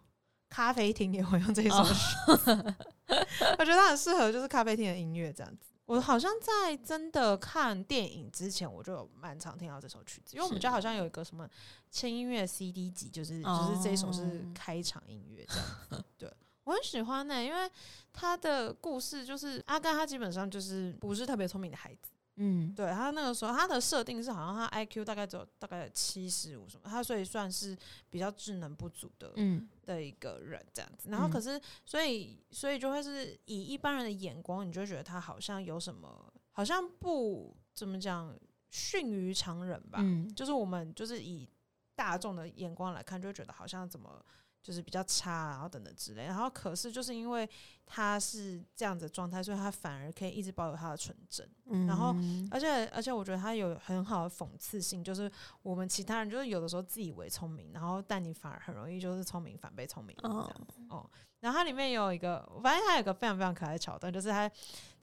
[0.49, 2.15] 咖啡厅也会用这一首曲
[3.59, 5.73] 我觉得它很适合就是咖啡厅的音乐这样子。
[5.85, 11.47] 我好像在真的看电影之前，我就有蛮常听到这首曲子，因为我们家好像有一个什么
[11.89, 16.03] 轻音乐 CD 集，就是就是这一首是哦开场音乐这样子。
[16.17, 16.33] 对
[16.65, 17.71] 我很喜欢呢、因为
[18.11, 22.11] 他的故事就是阿甘，他基本上就是不是特别聪明的孩子。
[22.37, 27.75] 嗯，对他那个时候，他的设定是好像他 IQ 大概只有大概七十五什么，他所以算是
[28.09, 31.09] 比较智能不足的嗯的一个人这样子。
[31.09, 38.37] 然后嗯可是，所以所以就会是以一般人的眼光，你就觉得他好像有什么，好像不怎么讲
[38.69, 39.99] 逊于常人吧。
[40.01, 41.49] 嗯就是我们就是以
[41.95, 44.23] 大众的眼光来看，就会觉得好像怎么
[44.67, 46.25] 就是比较差，然后等等之类。
[46.25, 47.49] 然后可是就是因为
[47.85, 51.49] 他是这样子的状态，所以他反而可以一直保有他的纯真。
[51.67, 52.13] 嗯，然后
[52.51, 61.09] 而且而且，我觉得他有很好的讽刺性，就是我们其他人就是有的时候自以为聪明，然后但你反而很容易就是聪明反被聪明误这样子哦。
[61.39, 64.49] 然后它里面有一个，我发现它有一个非常非常可爱的桥段，就是他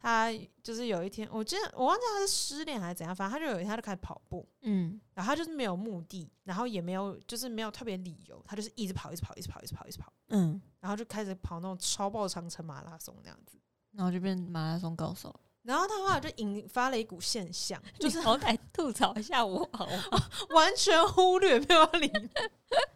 [0.00, 0.30] 他
[0.62, 13.58] 就是有一天，我记得我忘记他是失恋还是怎样，反正他就有一天他就开始跑步，嗯然后他就是没有目的，然后也没有就是没有特别理由，他就是一直跑一直跑一直跑一直跑一直跑，嗯，然后就开始跑那种超爆长程马拉松那样子。
[13.92, 20.28] 然后就变马拉松高手，然后他后来就引发了一股现象，就 就是是好歹吐槽一下我好吗？
[20.52, 22.28] 完全忽略，没有要理你。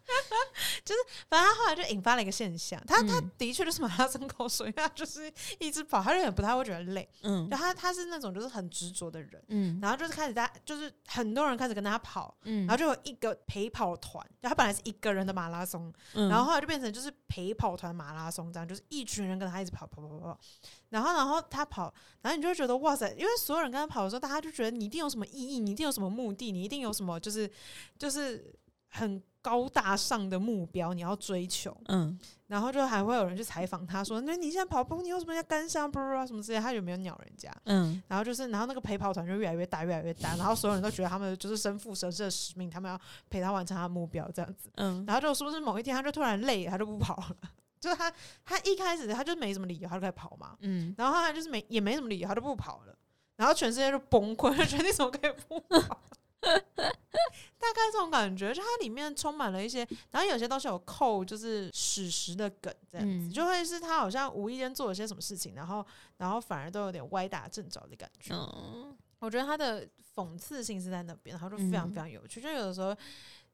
[0.84, 3.30] 就是，反正他后来就引发了一个现象，他、他嗯。
[3.36, 7.08] 的确就是马拉松高手，因为他就是一直跑，他就也不太会觉得累。
[7.22, 7.48] 嗯。
[7.48, 9.78] 就他他是那种就是很执着的人，嗯。
[9.82, 16.28] 然后就是开始在就是很多人开始跟他跑，嗯，然后就有一个陪跑团，就他本来是一个人的马拉松，嗯。
[16.28, 20.40] 然后后来就变成就是陪跑团马拉松这样，就是一群人跟他一直跑跑跑跑跑，
[20.88, 21.92] 然后然后他跑，
[22.22, 27.50] 然后你就会觉得哇塞，因为所有人跟他跑的时候，大家就觉得你一定有什么意义，你一定有什么目的，你一定有什么就是
[27.98, 28.52] 就是
[28.88, 37.52] 很高大上的目标你要追求，嗯然后就还会有人去采访他说，那你现在跑步你有什么要跟上不啊什么之类，他有没有鸟人家？
[37.64, 42.98] 嗯然后就是，然后那个陪跑团就越来越大，越来越大，然后所有人都觉得他们就是身负神圣的使命，他们要
[43.28, 44.70] 陪他完成他的目标这样子。
[44.76, 47.36] 嗯然后就是不是某一天他就突然累了，他就不跑了。
[47.78, 48.12] 就是他
[48.44, 50.56] 他一开始他就没什么理由，他就开始跑嘛。
[50.60, 52.94] 嗯，然后他就是没也没什么理由，他就不跑了。
[53.36, 56.00] 然后全世界就崩溃，就 觉得你怎么可以不跑？
[57.58, 65.84] 大概这种感觉，就它里面充满了一些，然后有些东西有扣就是史实的梗，这样子，嗯就会是他好像无意间做了些什么事情，然后
[66.16, 68.34] 然后反而都有点歪打正着的感觉。
[68.34, 69.84] 嗯我觉得他的
[70.14, 72.40] 讽刺性是在那边，然后就非常嗯非常有趣。
[72.40, 72.96] 就有的时候，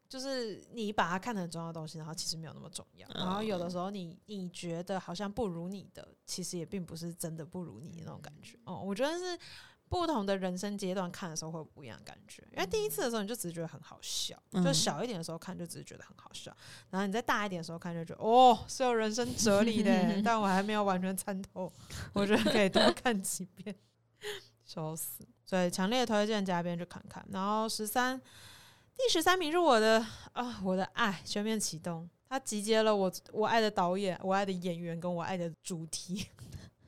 [0.06, 3.08] 就是你把它看得很重要的东西，然后其实没有那么重要。
[3.14, 8.58] 然后有的时候你你觉得好像不如你的，其实也并不是真的不如你的那种感觉。
[8.64, 9.38] 哦，我觉得是
[9.94, 12.42] 不同的人生阶段看的时候会有不一样的感觉。
[12.52, 16.54] 因为第一次的时候你就只是觉得很好笑，嗯就小一点的时候看就只是觉得很好笑，
[16.90, 19.92] 然后你再大一点的时候看就觉得哦是有人生哲理的，
[20.24, 21.72] 但我还没有完全参透，
[22.12, 23.74] 我觉得可以多看几遍，
[24.64, 25.24] 笑死！
[25.44, 27.24] 所以强烈推荐加边去看看。
[27.30, 28.20] 然后十三，
[28.96, 36.26] 第十三名是我的啊，我的爱全面启动，它集结了我我爱的导演、我爱的演员跟我爱的主题。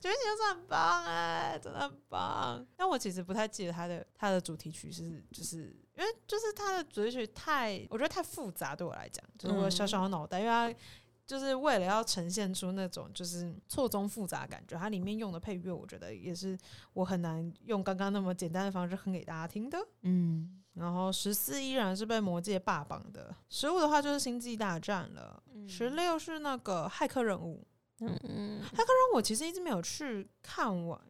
[0.01, 2.67] 全面启动是很棒哎、真的很棒。
[2.77, 10.79] 但我其实不太记得它的它的主题曲是，就是因为就是它的主题曲太，我觉得太复杂对我来讲，就是我小小的脑袋，因为它
[11.27, 16.57] 就是为了要呈现出那种就是错综复杂的感觉，它里面用的配乐，我觉得也是
[16.93, 19.79] 我很难用刚刚那么简单的方式哼给大家听的。
[20.03, 27.67] 嗯，然后十四依然是被魔界霸榜的，十五的话就是星际大战了，十六是那个骇客任务。
[28.01, 31.01] 嗯嗯骇客任务我其实一直没有去看完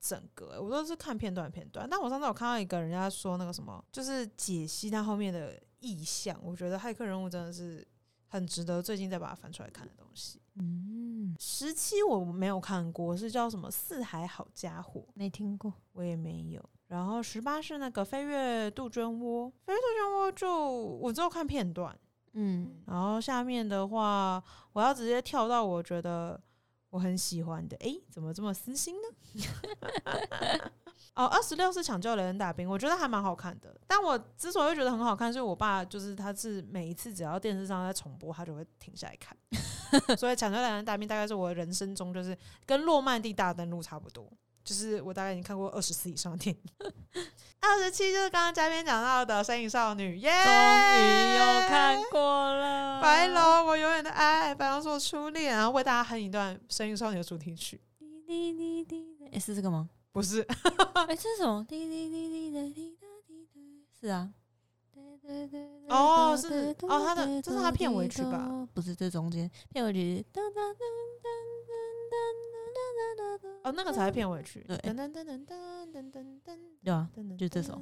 [0.00, 1.88] 整个、我都是看片段片段。
[1.88, 7.86] 但我上次有看到一个人家说那个什么，就是解析他后面的意象，我觉得骇客人物真的是
[8.26, 10.40] 很值得最近再把它翻出来看的东西。
[10.56, 15.72] 嗯，十七我没有看过，是叫什么《四海好家伙》，没听过。
[15.92, 16.70] 我也没有。
[16.88, 21.98] 然后十八是那个飞跃杜鹃窝，飞跃杜鹃窝就我只有看片段。
[22.34, 24.42] 嗯然后下面的话，
[24.72, 26.40] 我要直接跳到我觉得
[26.90, 27.76] 我很喜欢的。
[27.78, 29.42] 诶，怎么这么私心呢？
[31.14, 33.76] 哦，二十六是抢救雷恩大兵，我觉得还蛮好看的。
[33.86, 39.36] 但我之所以觉得很好看，是我爸就是他是每一次只要电视上在重播，他就会停下来看。
[40.16, 44.26] 所以抢救雷恩大兵大概是我人生中就是跟诺曼底大登陆差不多，
[44.64, 46.62] 就是我大概已经看过二十次以上的电影。
[47.60, 52.20] 二十七就是刚刚嘉宾讲到的《身影少女》，耶，终于又看过
[52.52, 53.00] 了。
[53.00, 59.88] 白龙，我永远的爱，白龙是我初恋，然后为大家哼一段《声音少女》的主题曲，滴滴滴滴，哎，是这个吗？
[60.10, 60.40] 不是，
[61.06, 61.64] 哎，这是什么？
[61.68, 63.60] 滴滴滴滴的滴答滴答，
[64.00, 64.30] 是啊。
[65.88, 68.68] 哦是哦他的这是他片尾曲吧？
[68.74, 70.24] 不是，这中间片尾曲。
[73.64, 77.08] 哦，那个才是片尾曲，对噔噔噔噔噔噔噔噔对啊，
[77.38, 77.80] 就这首，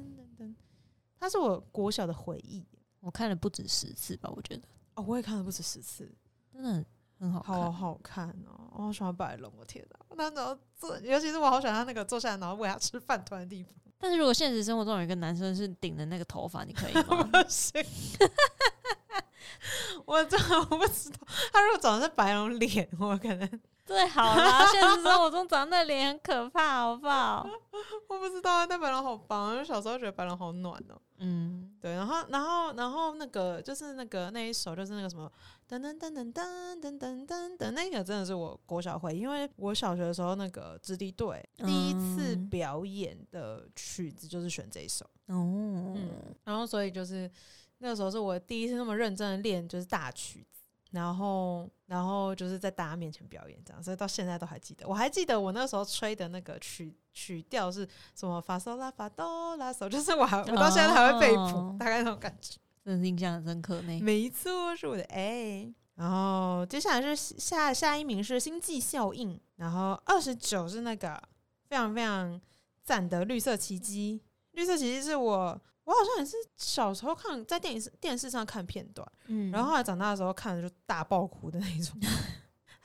[1.19, 2.63] 它是我国小的回忆。
[2.99, 4.61] 我看了不止十次吧，我觉得
[4.93, 6.07] 哦，我也看了不止十次，
[6.53, 6.85] 真的
[7.19, 7.41] 很好。
[7.41, 8.69] 好好看哦！
[8.73, 9.99] 我好喜欢白龙，我天哪！
[10.15, 17.23] 那种坐，尤其是我好喜欢他那个坐下来然后喂他吃饭团的地方，但是如果现实生活中有一个男生是顶着那个头发，你可以吗？
[17.31, 17.83] 不行。
[20.05, 21.17] 我真的我不知道，
[21.53, 23.47] 他如果长的是白龙脸，我可能
[23.85, 27.47] 最好啦，现实生活中长那脸很可怕，好不好？
[28.07, 35.31] 我不知道，但白龙好棒，因为小时候觉得白龙好暖哦、嗯，对，然后然后然后那个就是那个那一首就是那个什么
[35.69, 46.09] 噔噔噔噔噔噔噔噔噔，那个真的是我国小会，因为我小学的时候那个支地队第一次嗯表演的曲子就是选这一首，哦，嗯，
[46.43, 47.29] 然后所以就是
[47.77, 50.59] 那个时候是我第一次那么认真的练就是大曲子。
[50.91, 54.85] 然后，然后就是在大家面前表演这样，所以到现在都还记得。
[54.85, 62.57] 我还记得我那时候吹的那个曲曲调是什么发嗦拉发哆拉嗦， 就是我还我到现在还会背谱，哦大概那种感觉。
[62.83, 63.99] 真的是印象很深刻呢。
[64.01, 65.73] 没错，是我的 A。
[65.95, 71.21] 然后接下来是下下一名是星际效应，然后二十九是那个
[71.67, 72.41] 非常非常
[72.83, 74.19] 赞的绿色奇迹。
[74.53, 81.95] 绿色奇迹是我我好像也是小时候看在电视电视上看片段，嗯然后后来长大的时候看了就大爆哭的那种，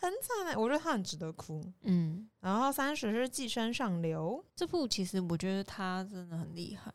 [0.07, 0.61] 很惨的。
[0.61, 1.63] 我觉得他很值得哭。
[1.83, 6.93] 嗯，然后三十是寄生上流，这部其实我觉得他真的很厉害，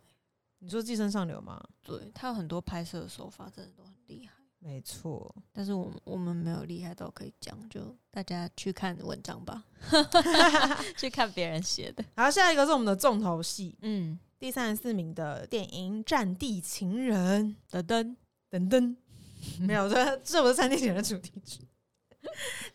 [0.59, 1.61] 你说寄生上流吗？
[1.83, 4.33] 对他有很多拍摄的手法真的都很厉害。
[4.63, 9.65] 没错，但是我们我们没有厉害到可以讲，就大家去看文章吧，
[10.95, 12.05] 去看别人写的。
[12.13, 18.15] 然后下一个是我们的重头戏，嗯，第三十四名的电影《战地情人》噔噔，
[18.51, 18.97] 等等，
[19.61, 21.67] 没有，这这不是《战地情人》的主题曲。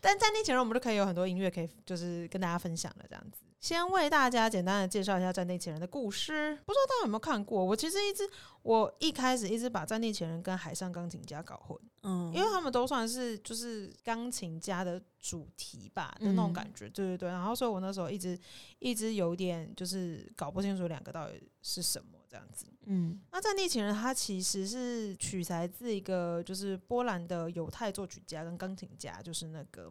[0.01, 3.46] 但《在那前》我们都可以有很多音乐可以就是跟大家分享了，这样子。
[3.61, 7.65] 先为大家简单的介绍一下《战地情人》的故事，不知道大家有没有看过？
[7.65, 8.29] 我其实一直，
[8.63, 17.29] 我一开始一直把《战地情人》跟《海上钢琴家》搞混，嗯，因为他们都算是就是钢琴家的主题吧的那种感觉，对对对。
[17.29, 18.39] 然后所以我那时候一直
[18.79, 22.67] 一直有点就是搞不清楚两个到底是什么这样子。
[22.85, 29.91] 嗯那《战地情人》它其实是取材自一个就是波兰的犹太作曲家跟钢琴家，就是那个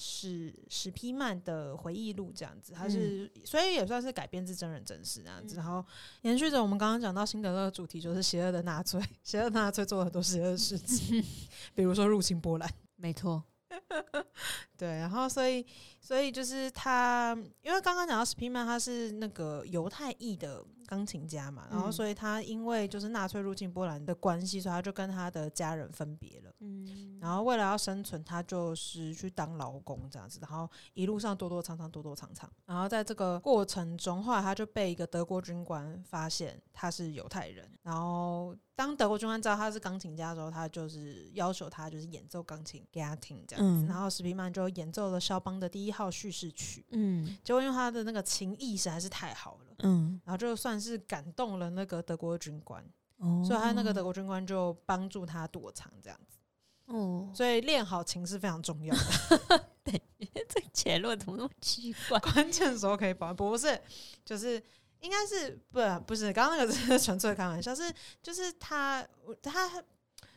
[0.00, 2.72] 史史皮曼的回忆录这样子。
[2.72, 5.56] 它是、所以也算是改编自真人真事这样子。
[5.56, 5.84] 然后
[6.22, 11.22] 延续着我们刚刚讲到辛德勒的主题，就是邪恶的纳粹，邪恶纳粹做了很多邪恶的事情，
[11.74, 12.70] 比如说入侵波兰。
[12.96, 13.42] 没错，
[14.76, 15.64] 对，然后所以
[16.00, 26.50] 所以就是他，因为刚刚讲到史皮曼，他是那个犹太裔的钢琴家嘛，然后嗯所以他因为就是纳粹入侵波兰的关系，所以他就跟他的家人分别了。
[26.60, 32.50] 嗯，然后为了要生存，他就是去当劳工这样子，然后一路上躲躲藏藏，躲躲藏藏。
[32.64, 37.70] 然后在这个过程中，后来他就被一个德国军官发现他是犹太人。
[37.82, 43.84] 然后当德国军官知道他是钢琴家的时候，他就是要求他就是演奏钢琴给他听这样子。
[43.84, 46.86] 嗯然后史皮曼就演奏了肖邦的第一号叙事曲。
[46.92, 52.80] 嗯结果因为他的那个琴艺实在是太好了，嗯，然后就算是感动了那个德国军官，
[53.16, 56.38] 哦所以他那个德国军官就帮助他躲藏这样子。
[56.86, 59.64] 哦，所以练好琴是非常重要的。
[60.48, 62.18] 这个结论怎么那么奇怪？
[62.20, 63.80] 关键时候可以保，不是，
[64.24, 64.62] 就是
[65.00, 69.06] 应该是不不是，刚刚那个是纯粹开玩笑，是就是他
[69.42, 69.82] 他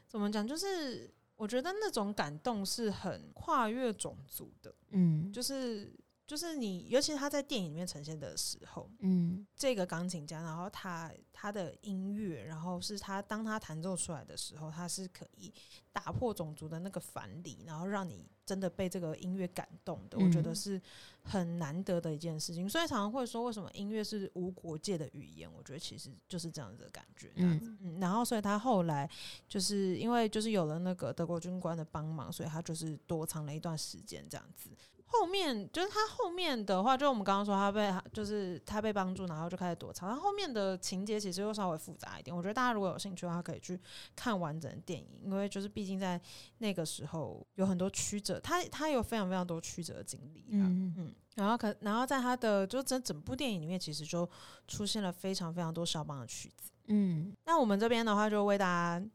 [0.08, 5.92] 怎么讲，就是我觉得那种感动是很跨越种族的，嗯，就是
[6.32, 15.54] 就是你，尤其是他在电影里面呈现的时候，嗯这个钢琴家，然后他他的音乐，然后是他当他弹奏出来的时候，他是可以
[15.92, 20.18] 打破种族的那个藩篱，然后让你真的被这个音乐感动的。
[20.18, 20.82] 我觉得嗯是
[21.22, 22.70] 很难得的一件事情。
[22.70, 25.52] 所以常常会说，为什么音乐是无国界的语言？
[25.52, 27.30] 我觉得其实就是这样子的感觉。
[27.36, 29.10] 这样子嗯，然后所以他后来
[29.50, 34.70] 就是因为就是有了那个德国军官的帮忙，所以他就是躲藏了一段时间这样子。
[35.12, 40.10] 后面就是他后面的话，就我们刚刚说他被就是他被帮助，然后就开始躲藏。
[40.10, 42.36] 他后面的情节其实又稍微复杂一点。
[42.36, 43.78] 我觉得大家如果有兴趣的话，可以去
[44.16, 46.20] 看完整的电影，因为就是毕竟在
[46.60, 50.64] 那个时候有很多曲折，他他有非常非常多曲折的经历啊。
[50.64, 54.28] 嗯嗯，然后可然后在他的就整整部电影里面，其实就
[54.68, 56.72] 出现了非常非常多肖邦的曲子。
[56.88, 59.06] 嗯那我们这边的话，就为大家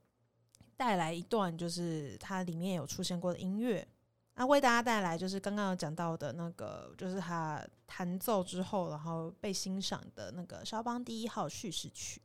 [0.77, 3.87] 带来一段，就是它里面有出现过的音乐。
[4.38, 12.20] 那为大家带来就是刚刚有讲到的那个，就是他弹奏之后，然后被欣赏的那个肖邦第一号叙事曲。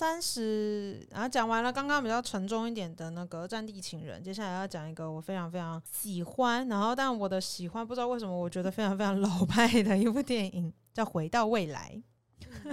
[0.00, 12.02] 三十，然后讲完了刚刚比较沉重一点的那个《战地情人》，接下来要讲一个我非常非常喜欢，然后但我的喜欢不知道为什么我觉得非常非常老派的一部电影，叫《回到未来》。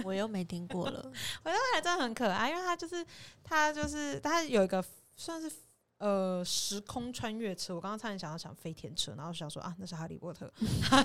[0.04, 1.02] 我又没听过了。
[1.44, 3.04] 回到未来真的很可爱，因为它就是
[3.44, 4.82] 它就是它有一个
[5.14, 5.50] 算是
[5.98, 7.74] 呃时空穿越车。
[7.74, 10.50] 我刚刚差点想要想飞天车，然后想说啊那是哈利波特，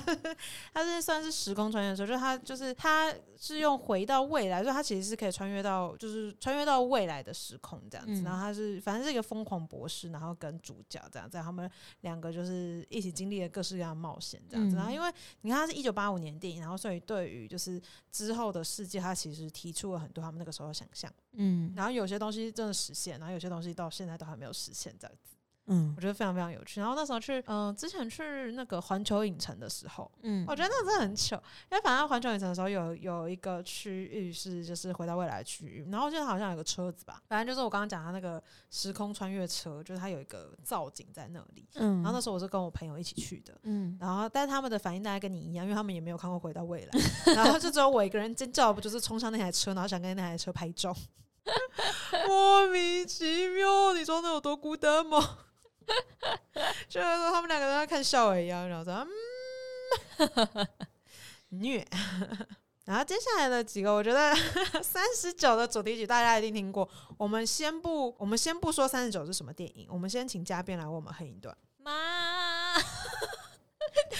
[0.73, 8.21] 它是算是时空穿越车，就是它就是它是用回到未来，所以它其实是可以穿越到就是穿越到未来的时空这样子。
[8.21, 11.69] 嗯然后它是反正是一个疯狂博士，然后跟主角这样子，他们
[12.01, 14.75] 两个就是一起经历了各式各样的冒险这样子。
[14.75, 21.11] 嗯然后因为你看它是一九八五年电影，然后所以对于就是之后的世界，它其实提出了很多他们那个时候的想象。
[21.33, 21.73] 嗯。
[21.75, 25.35] 然后有些东西真的实现，然后有些东西到现在都还没有实现，这样子，
[25.67, 25.93] 嗯。
[25.95, 26.79] 我觉得非常非常有趣。
[26.79, 30.45] 然后那时候去，嗯、之前去那个环球影城的时候，嗯。
[30.47, 31.35] 我觉得那个真的很糗，
[31.71, 41.65] 因为反正环球影城的时候有有一个区域是就是回到未来区域，然后我记得好像有个车子吧，反正就是我刚刚讲的那个时空穿越车，就是它有一个造景在那里。
[41.75, 41.95] 嗯。
[42.01, 43.97] 然后那时候我是跟我朋友一起去的，嗯。
[43.99, 46.91] 然后但是他们的反应大概跟你一样，因为他们也没有看过《回到未来》，
[47.35, 50.93] 然后就只有我一个人尖叫，不就是冲上那台车，然后想跟那台车拍照，
[52.27, 55.39] 莫名其妙，你说那有多孤单吗？
[56.87, 59.07] 就说他们两个都在看笑话一样，然后说
[60.17, 60.67] 嗯
[61.59, 61.85] 虐。
[62.85, 64.35] 然后接下来的几个，我觉得
[64.81, 66.89] 三十九的主题曲大家一定听过。
[67.17, 71.57] 我们先不，我们先不说三十九是什么电影，我们先请嘉宾来为我们哼一段。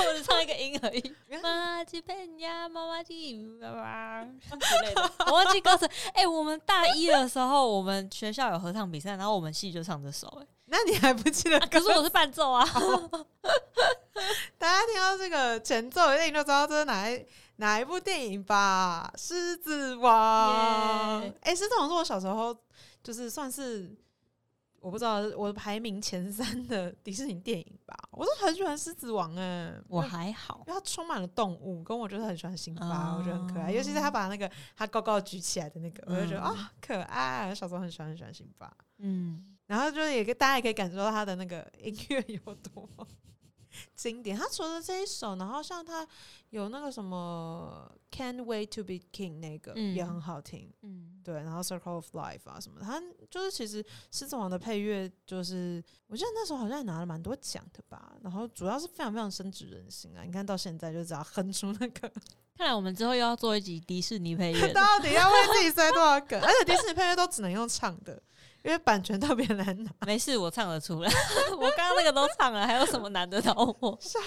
[0.04, 1.16] 妈，我只唱一个音而已。
[1.42, 5.90] 妈吉 pen 呀，妈妈吉爸爸之类的，我忘记歌词。
[6.14, 12.66] 哎、我们大一的时候，我们学校有合唱比赛，然后我们系就唱这首、哎、那你还不记得啊可是我是伴奏啊。
[14.58, 17.26] 大家听到这个前奏一定就知道这是哪一
[17.58, 19.12] 哪一部电影吧？
[19.20, 22.56] 《狮子王》耶哎，狮子王》是我小时候
[23.04, 23.92] 就是算是
[24.84, 27.96] 我不知道我的排名前三的 迪士尼电影吧。
[28.12, 33.72] 我都很喜欢《狮子王》哎，我还好，因为它充满了动物，跟我就是很喜欢辛巴，哦我觉得很可爱。
[33.72, 37.56] 尤其是他把那个他高高举起来的那个，我就觉得嗯啊、可爱。
[37.56, 38.72] 小时候很喜欢很喜欢辛巴。
[39.00, 43.08] 嗯然后就是也跟大家也可以感受到他的那个音乐有多么
[43.96, 44.38] 经典。
[44.38, 46.08] 他除了这一首，然后像他
[46.50, 58.14] 有那个什么《Can't Wait to Be King》那个、嗯也很好听，嗯，对，然后《Circle of Life》啊什么，他就是其实《狮子王》的配乐，就是我记得那时候好像也拿了蛮多奖的吧。
[58.22, 60.24] 然后主要是非常非常深植人心啊！
[60.24, 62.12] 你看到现在就只要哼出那个，
[62.58, 64.74] 看来我们之后又要做一集迪士尼配乐的。
[64.74, 66.40] 到底要为自己塞多少梗？
[66.42, 68.22] 而且迪士尼配乐都只能用唱的，
[68.64, 69.92] 因为版权特别难拿。
[70.06, 71.12] 没事，我唱得出来。
[71.52, 73.96] 我刚刚那个都唱了，还有什么难得到我？
[74.02, 74.20] 笑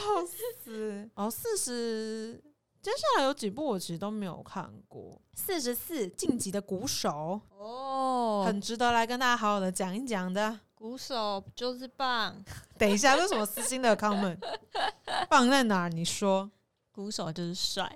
[0.62, 1.10] 死！
[1.14, 2.42] 哦，四十，
[2.82, 5.20] 接下来有几部我其实都没有看过。
[5.34, 10.60] 四十四，晋级的鼓手，哦很值得来跟大家好好的讲一讲的。
[10.74, 12.36] 鼓手就是棒，
[12.76, 14.36] 等一下，这是什么私心的 comment？
[15.30, 15.88] 棒在哪儿？
[15.88, 16.50] 你说，
[16.92, 17.90] 鼓手就是帅。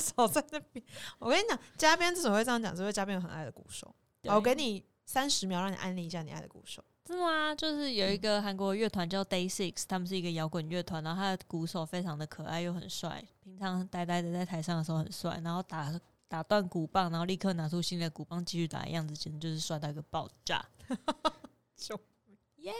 [0.00, 0.84] 手在那边。
[1.20, 3.94] 我跟你讲，嘉宾之所以会这样讲，是因为嘉宾有很爱的鼓手。
[4.24, 6.82] 我给你三十秒，让你安利一下你爱的鼓手。
[7.04, 7.54] 真的吗？
[7.54, 20.64] 就是有一个韩国乐团叫 Day Six，他们是一个摇滚乐团，然后他的鼓手非常的可爱又很帅，平常呆呆的在台上的时候很帅，然后打打断鼓棒，然后立刻拿出新的鼓棒继续打的样子，简直就是帅到一个爆炸。
[21.76, 21.94] 就
[22.56, 22.72] 耶！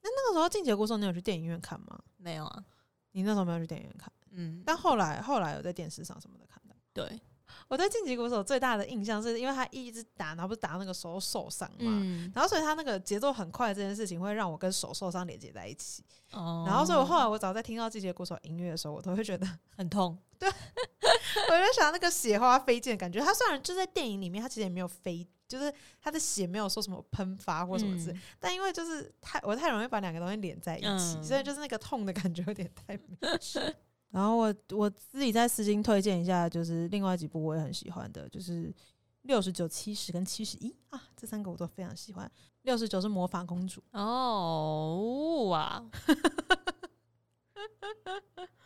[0.00, 2.00] 那那个时候，晋级的鼓手，你有去电影院看吗？
[2.16, 2.64] 没有啊，
[3.12, 6.74] 你那时候没有去电影院看，嗯，但后来后来有在电视上什么的看到。
[6.94, 7.20] 对，
[7.68, 16.04] 我对晋级鼓手最大的印象是因为他一直打，然后不是打到那个手受伤嘛，嗯，然后所以他那个节奏很快这件事情会让我跟手受伤连接在一起。
[16.32, 19.46] 哦然后所以我后来我只要在听到这节鼓手音乐的时候，我都会觉得，
[19.76, 23.20] 很痛，对我就想那个血花飞溅的感觉。
[23.20, 33.74] 他虽然就在电影里面，他其实也没有飞，就是他的血没有说什么喷发或什么事，嗯但因为就是太我太容易把两个东西连在一起，嗯所以就是那个痛的感觉有点太明显。
[34.10, 38.74] 然后我我自己在私心推荐一下，就是另外几部我也很喜欢的，就是
[39.22, 42.30] 六十九、七十跟七十一啊，这三个我都非常喜欢。
[42.62, 45.84] 六十九是魔法公主，哦哇，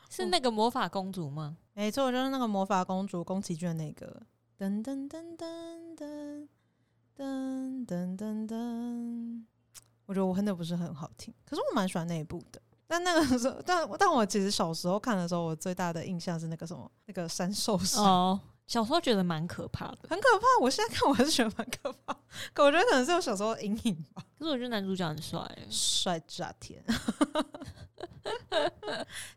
[0.09, 1.59] 是那个魔法公主吗？
[1.75, 4.23] 没错，就是那个魔法公主宫崎骏的那个
[4.59, 6.49] 噔噔噔噔噔
[7.17, 9.45] 噔噔噔噔。
[10.07, 12.61] 我觉得我哼的不是很好听，可是我蛮喜欢那一部的。
[12.91, 20.47] 但那个时候，但但我其实小时候看的时候，我最大的印象是那个什么，那个山兽神，哦，小时候觉得蛮可怕的，很可怕。
[20.61, 22.13] 我现在看我还是觉得蛮可怕，
[22.53, 24.21] 可我觉得可能是我小时候阴影吧。
[24.37, 26.83] 可是我觉得男主角很帅欸，帅炸天！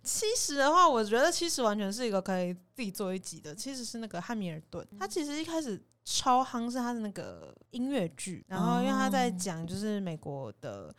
[0.02, 3.54] 七十的话，我觉得七十完全是一个可以自己做一集的。
[3.54, 10.92] 七十是那个汉密尔顿，他其实一开始超夯是他的那个音乐剧，然后因为他在讲就是美国的，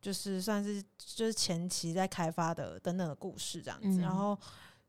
[0.00, 4.38] 就是算是就是前期在开发的等等的故事这样子，嗯然后。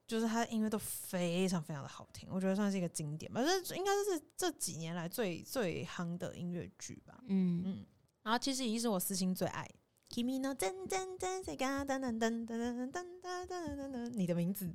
[0.09, 7.13] 就是他的音乐都非常非常的好听，我觉得算是一个经典吧，这应该是这几年来最最夯的音乐剧吧。
[7.27, 7.85] 嗯，嗯，
[8.23, 9.69] 然后其实已是我私心最爱。
[10.09, 14.67] Kimi no 噔噔噔谁嘎噔噔噔噔噔噔噔噔噔噔，你的名字，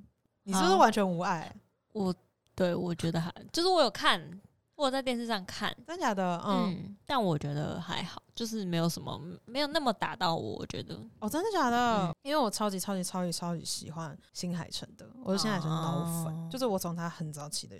[0.44, 1.52] 你是不是完全无爱？
[1.94, 2.14] 我
[2.54, 4.40] 对我觉得还就是我有看，
[4.76, 6.40] 我在电视上看，真假的？
[6.44, 12.08] 嗯，嗯，但我觉得还好，就是没有什么，没有那么打到我，我觉得，哦，真的假的？
[12.08, 17.76] 嗯因为我超级超级超级超级喜欢新海诚的，我是新海诚脑粉，哦就是我从他很早期的。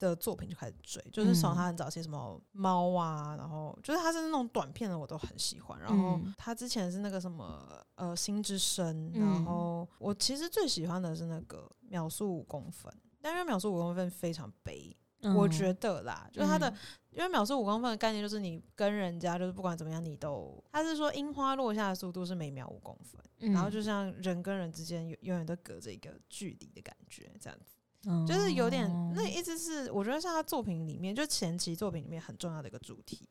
[0.00, 5.78] 的作品就开始追，就是从嗯他很早期什么猫啊，然后就是他是那种短片的，我都很喜欢。
[5.78, 14.96] 然后嗯他之前是那个什么呃心之声，嗯然后我其实最喜欢的是那个秒速五公分，但因为秒速五公分非常悲，
[15.36, 16.76] 我觉得啦，就是他的，嗯
[17.10, 27.74] 因为秒速五公分的概念就是你跟人家就是不管怎么样，你都他是说樱花落下的速度是每秒五公分，嗯然后就像人跟人之间永永远都隔着一个距离的感觉，这样子，
[28.06, 33.28] 嗯就是有点那一直是我觉得像他作品里面就前期作品里面很重要的一个主题，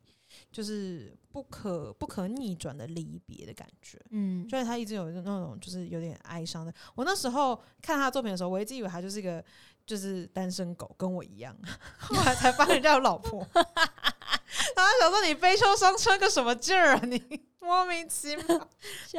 [0.51, 3.97] 就是不可不可逆转的离别的感觉。
[4.09, 6.73] 嗯，所以他一直有那种就是有点哀伤的。
[6.95, 9.41] 我那时候看他的作品的时候，我一直以为他就是一个
[9.89, 11.55] 就是单身狗，跟我一样。
[11.97, 17.19] 后来才发现人家有老婆， 然后想说你悲秋伤春个什么劲儿啊你？
[17.59, 18.45] 莫名其妙，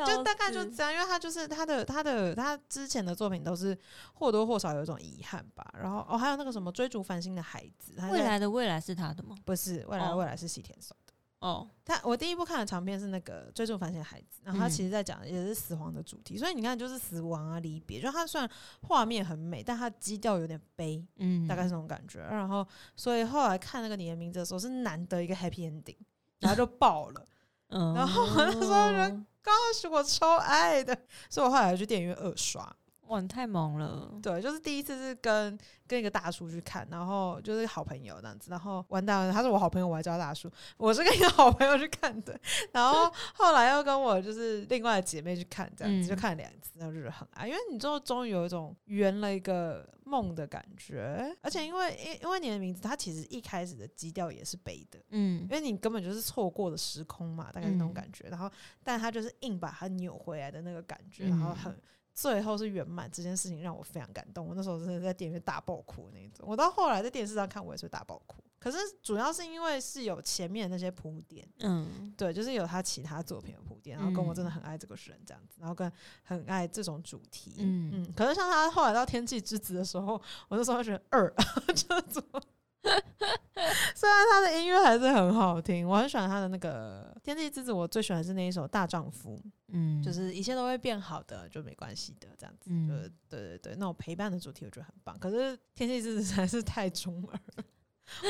[0.04, 3.76] 就大概就这样，因为他就是他的他的他之前的作品都是
[4.14, 5.64] 或多或少有一种遗憾吧。
[5.80, 9.36] 然后哦，还有那个什么追逐繁星的孩子，他未来的未来是他的吗？
[9.44, 10.99] 不是未来的哦未来是西田守的。
[11.40, 18.48] 哦，他我第一部看的长片是那个《追逐繁星的孩子》，然后他嗯其实在讲也是死亡的主题，所以你看就是死亡啊、离别，就他虽然
[18.82, 22.20] 画面很美，但他基调有点悲，嗯，大概是那种感觉。
[22.20, 25.96] 然后所以后来看那个你的名字的时候，是难得一个 happy ending，
[26.40, 27.26] 然后就爆了。
[27.68, 30.94] 嗯，然后我那时候人刚开始我超爱的，
[31.30, 32.76] 所以我后来去电影院二刷。
[33.10, 34.08] 哇，你太猛了！
[34.22, 35.58] 对，就是第一次是跟
[35.88, 42.38] 跟一个大叔去看，然后就是好朋友这样子，然后完蛋了，他是我好朋友，我还叫他大叔，我是跟一个好朋友去看的，
[42.70, 46.08] 然后后来又跟我就是另外的姐妹去看，这样子、嗯。
[46.08, 55.42] 就看了两次，然后就是很爱，因为你之后终于有一种圆了一个梦的感觉，而且因为因因为你的名字，它其实一开始的基调也是悲的，嗯。
[55.42, 57.94] 因为你根本就是错过了时空嘛，大概是那种嗯。
[57.94, 58.28] 感觉。
[58.28, 58.48] 然后，
[58.84, 61.56] 但他就是硬把它扭回来的那个感觉，然后嗯。
[61.56, 61.76] 很
[62.14, 63.10] 最后是圆满。
[63.10, 66.46] 这件事情让我非常感动，我那时候真的在电影院大爆哭的那种。
[66.48, 68.42] 我到后来在电视上看，我也是大爆哭。
[68.58, 75.90] 可是主要是因为是有前面那些铺垫，嗯对，就是有他其他作品的铺垫，然后跟我真的嗯很爱这个人这样子，然后跟
[76.22, 78.12] 很爱这种主题，嗯嗯。
[78.14, 81.32] 可是像他后来到《天气之子》的时候，我那时候会觉得二，
[81.74, 82.42] 就怎么？
[83.94, 89.36] 虽然他的音乐还是很好听，我很喜欢他的那个《天地之子》，我最喜欢是那一首《大丈夫》，
[89.68, 92.70] 嗯，就是一切都会变好的，就没关系的这样子。
[92.72, 95.18] 嗯就是对对对，那种陪伴的主题我觉得很棒。
[95.18, 97.64] 可是《天地之子》实在是太中二了。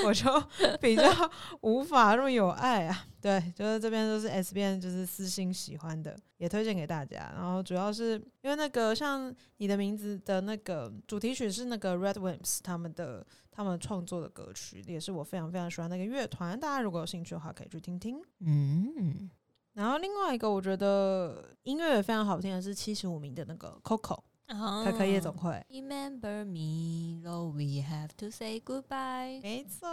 [0.05, 0.25] 我就
[0.81, 1.03] 比较
[1.63, 7.33] 无法那么有爱啊，对，就是这边都是 S 边就是私心喜欢的，也推荐给大家。
[7.35, 18.21] 然后主要是因为那个像你的名字的那个主题曲是那个 Red Wimps 他们的他们创作的歌曲，也是我非常非常喜欢那个乐团，大家如果有兴趣的话可以去听听。
[18.41, 19.31] 嗯
[19.75, 24.25] 然后另外一个我觉得音乐也非常好听的是七十五名的那个 Coco 啊
[24.85, 25.65] 可可夜总会。
[25.71, 29.41] Remember me, though we have to say goodbye。
[29.43, 29.87] 没错，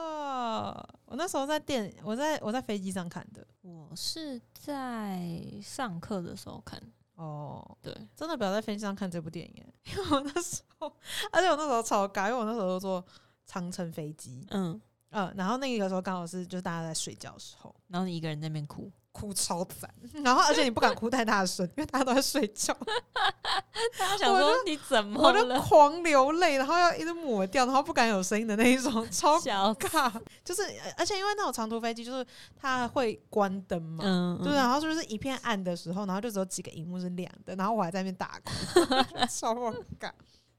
[1.05, 3.45] 我那时候在电，我在我在飞机上看的。
[3.61, 6.81] 我是在上课的时候看，
[7.15, 10.91] 哦，对，真的不要在飞机上看这部电影，因 为我那时候，
[11.31, 13.05] 而且我那时候超尬，因为我那时候坐
[13.45, 14.81] 长城飞机，嗯，
[15.11, 19.89] 嗯，然后那个时候刚好是就是大家在睡觉的时候，然后你一个人在那边哭，哭超惨，
[20.23, 22.71] 然后而且你不敢哭太大声，因为大家都在睡觉，
[23.97, 25.59] 大家想我说你怎么我就了？
[25.59, 30.11] 狂流泪，然后要一直抹掉，然后不敢有声音的那一种，超笑死，尬。
[30.43, 38.79] 就是呃而且因为那种长途飞机，就是它会关灯嘛，嗯，对，然后就是一片暗的时候，然后就只有几个荧幕是亮的，然后我还在那边大哭，
[39.27, 40.11] 超尴尬。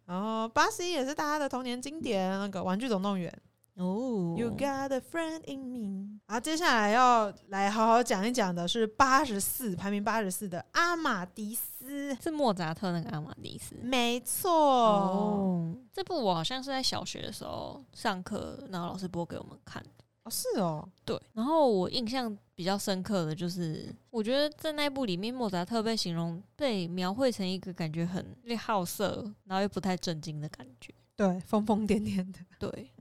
[0.06, 3.30] 然后八十一也是大家的童年经典，那个《玩具总动员》
[3.78, 6.20] 哦 You got a friend in me。
[6.26, 13.74] 然后接下来要来好好讲一讲的是八十四排名八十四的阿玛迪斯，是莫扎特那个阿玛迪斯。
[13.82, 19.88] 没错，哦，这部我好像是在小学的时候上课，然后老师播给我们看的。
[20.24, 30.92] 哦是哦，对，然后我印象比较深刻的就是，我觉得在那部里面，莫扎特被形容被描绘成一个感觉很好色，然后又不太正经的感觉。
[31.16, 32.92] 对，疯疯癫癫的，对，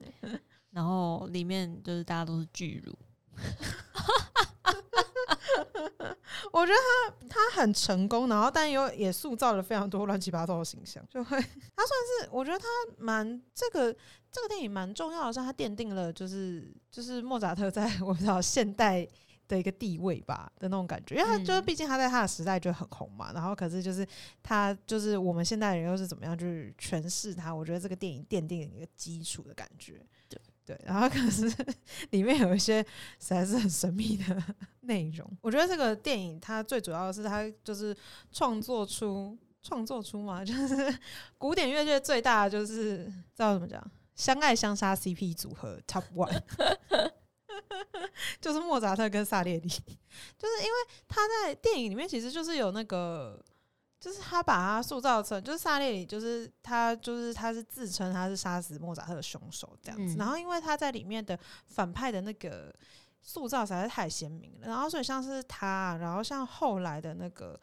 [0.77, 2.95] 然后里面就是大家都是巨乳，
[6.53, 12.65] 我觉得他他很成功，然后但又也塑造了非常多乱七八糟的形象，就会他算是我觉得他
[12.99, 13.91] 蛮这个
[14.31, 19.07] 这个电影蛮重要的是，他奠定了就是就是莫扎特在我不知道现代。
[19.49, 24.05] 的一个地位吧的那种感觉，因为他就是嗯毕竟他在他的时代就很红嘛，然后可是就是
[24.43, 30.05] 他就是我们现代人又是怎么样去诠释他，我觉得这个电影奠定了一个基础的感觉。
[30.67, 31.49] 对对，然后可是
[32.11, 32.83] 里面有一些
[33.19, 34.43] 实在是很神秘的
[34.81, 35.25] 内容。
[35.41, 37.95] 我觉得这个电影它最主要的是它就是
[38.31, 40.99] 创作出创作出嘛， 就是
[41.37, 43.81] 古典乐界最大的就是知道怎么讲，
[44.15, 46.41] 相爱相杀 CP 组合 Top One。
[48.41, 53.43] 就是莫扎特跟萨列里，就是因为他在电影里面其实就是有那个，
[53.99, 61.37] 就是他把他塑造成，就是萨列里，就是他就是他是自称他是杀死莫扎特的凶手这样子，嗯然后因为他在里面的
[61.67, 62.73] 反派的那个
[63.21, 67.59] 塑造实在是太鲜明了，然后所以像是他，然后像后来的那个。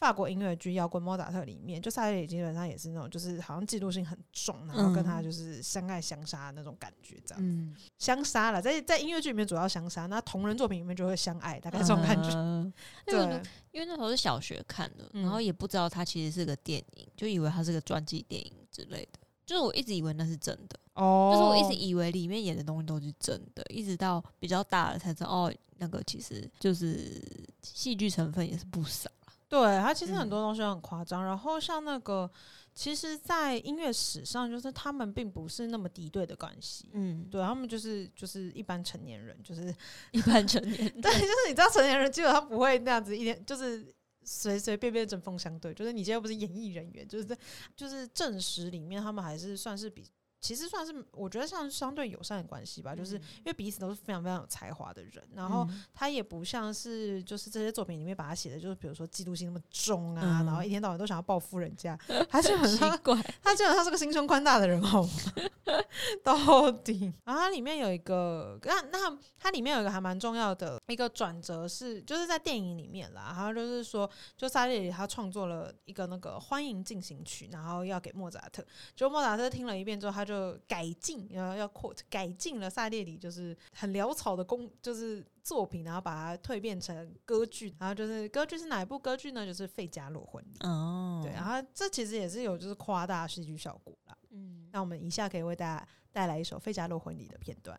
[0.00, 7.44] 法国音乐剧《摇滚莫扎特》里面，就萨列里基本上也是那种，就是好像嫉妒心很重，然后跟他嗯就是相爱相杀的那种感觉，这样。
[7.44, 12.30] 嗯，相杀了，在在音乐剧里面主要相杀，那同人作品里面就会相爱，大概这种感觉。
[12.34, 12.72] 嗯
[13.06, 13.42] 因为对，
[13.72, 19.18] 因为那时候是小学看的，嗯然后也不知道它其实是个电影，就以为它是个传记电影之类的。
[19.44, 27.20] 就是我一直以为那是真的，哦就是我一直以为里面演的东西都是真的，一直到比较大了才知道，哦，那个其实就是
[27.60, 29.10] 戏剧成分也是不少。
[29.50, 31.24] 对他其实很嗯多东西都很夸张。
[31.24, 32.30] 然后像那个，
[32.72, 36.88] 其实，在音乐史上，就是他们并不是那么敌对的关系。
[36.92, 39.74] 嗯，对他们就是就是一般成年人，就是
[40.12, 43.92] 一般成年人对，就是你知道成年人基本上不会那样子一点，就是
[44.22, 45.74] 随随便便针锋相对。
[45.74, 47.36] 就是你今天又不是演艺人员，就是在
[47.74, 50.06] 就是正史里面，他们还是算是比
[50.40, 53.22] 其实算是我觉得像是相对友善的关系吧，就是嗯。
[53.40, 55.84] 因为彼此都是非常非常有才华的人，然后嗯。
[55.94, 60.46] 他也不像是就是这些作品里面把他写的，就是比如说嫉妒心那么重啊，嗯。
[60.46, 62.70] 然后一天到晚都想要报复人家，他是很
[63.02, 65.10] 怪，他基本上是个心胸宽大的人，好吗？
[66.24, 78.64] 到底， 然后它里面有一个，那那它里面有一个还蛮重要的一个转折是，就是在电影里面啦，然后就是说，就萨列里他创作了一个那个欢迎进行曲，然后要给莫扎特，
[78.96, 80.29] 就莫扎特听了一遍之后，他就
[80.66, 89.44] 改进，然后要 quote 改进了萨列里就是很潦草的工，就是作品，然后把它蜕变成歌剧，然后就是歌剧是哪一部歌剧呢？
[89.44, 90.58] 就是《费加罗婚礼》。
[90.68, 94.16] 哦，对，然后这其实也是有就是夸大戏剧效果啦。
[94.30, 97.78] 嗯，那我们以下可以为大家带来一首《费加罗婚礼》的片段。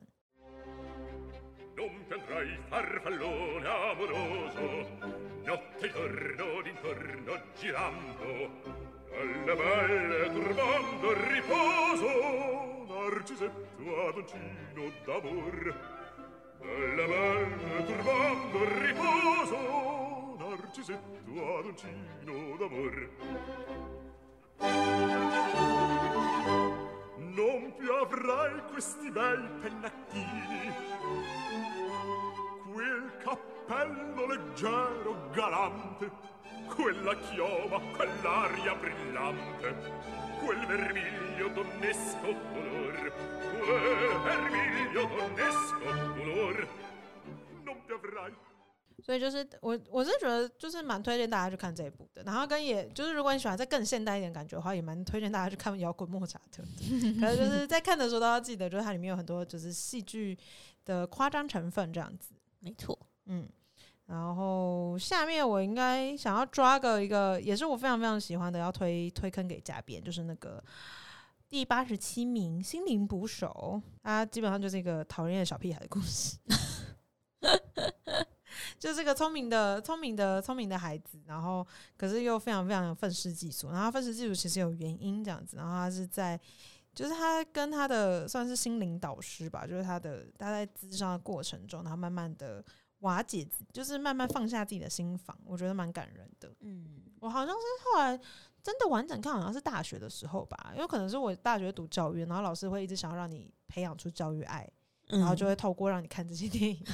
[1.74, 4.66] Non piangrai farfallone amoroso,
[5.44, 8.30] notte e giorno d'intorno girando,
[9.14, 15.76] alla valle turbando il riposo narcisetto adoncino d'amor.
[16.62, 23.10] Alla valle turbando il riposo narcisetto adoncino d'amor.
[27.18, 30.74] Non più avrai questi bei pennacchini.
[32.72, 36.12] Quel cappello leggero galante
[36.68, 39.76] quella chioma, quell'aria brillante,
[40.40, 43.12] quel vermiglio donnesco color,
[43.60, 46.68] quel vermiglio donnesco color.
[47.64, 48.34] Non più avrai
[49.04, 56.70] 所以就是我我是觉得就是蛮推荐大家去看这一部的，然后跟也就是如果你喜欢再更现代一点感觉的话，也蛮推荐大家去看摇滚莫扎特的。
[57.20, 60.38] 可是就是在看的时候都要记得，就是它里面有很多就是戏剧
[60.86, 62.36] 的夸张成分这样子。
[62.60, 62.96] 没错，
[63.26, 63.50] 嗯，
[64.12, 70.62] 然后下面我应该想要抓个一个，也是我非常非常喜欢的，要推推坑给嘉宾，就是那个
[71.48, 76.38] 第八十七名心灵捕手，他基本上就是一个讨厌的小屁孩的故事。
[78.78, 83.70] 就是个聪明的、聪明的、聪明的孩子，然后可是又非常非常愤世嫉俗。
[83.70, 86.40] 然后愤世嫉俗其实有原因这样子，然后他是在，
[86.94, 92.64] 就是他跟他的算是心灵导师吧，就是他的他在咨商的过程中，然后慢慢的
[93.02, 96.52] 瓦解，就是慢慢放下自己的心房，我觉得蛮感人的。
[96.62, 98.20] 嗯，我好像是后来
[98.64, 104.70] 真的完整看，好像是大学的时候吧，因为可能是我大学读教育，然后老师会一直想要让你培养出教育爱，
[105.08, 106.86] 然后就会透过让你看这些电影，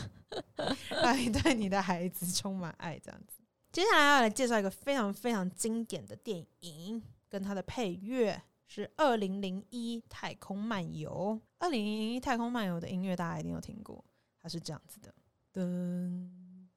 [1.04, 3.44] 让你对你的孩子充满爱，这样子。
[3.72, 11.40] 接下来要来介绍一个非常非常经典的电影，跟它的配乐是二零零一《太空漫游》。
[11.60, 14.04] 二零零一《太空漫游》的音乐大家一定有听过，
[14.42, 15.14] 它是这样子的：
[15.58, 16.30] 噔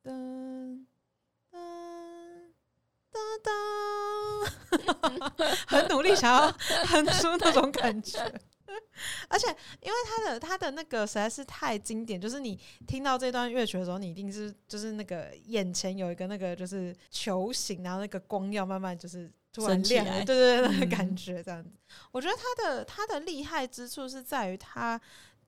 [0.02, 0.86] 噔
[1.52, 1.60] 噔
[3.12, 3.52] 噔噔，
[5.66, 6.50] 很努力想要
[6.86, 8.18] 哼出那种感觉。
[9.28, 9.48] 而且，
[9.82, 21.70] 因为他的他的那个实在是太经典，就是你听到这段乐曲的时候，你一定是就是那个眼前有一个那个就是球形，然后那个光要慢慢就是突然亮对对对，那个嗯感觉这样子。
[22.12, 24.98] 我觉得他的他的厉害之处是在于他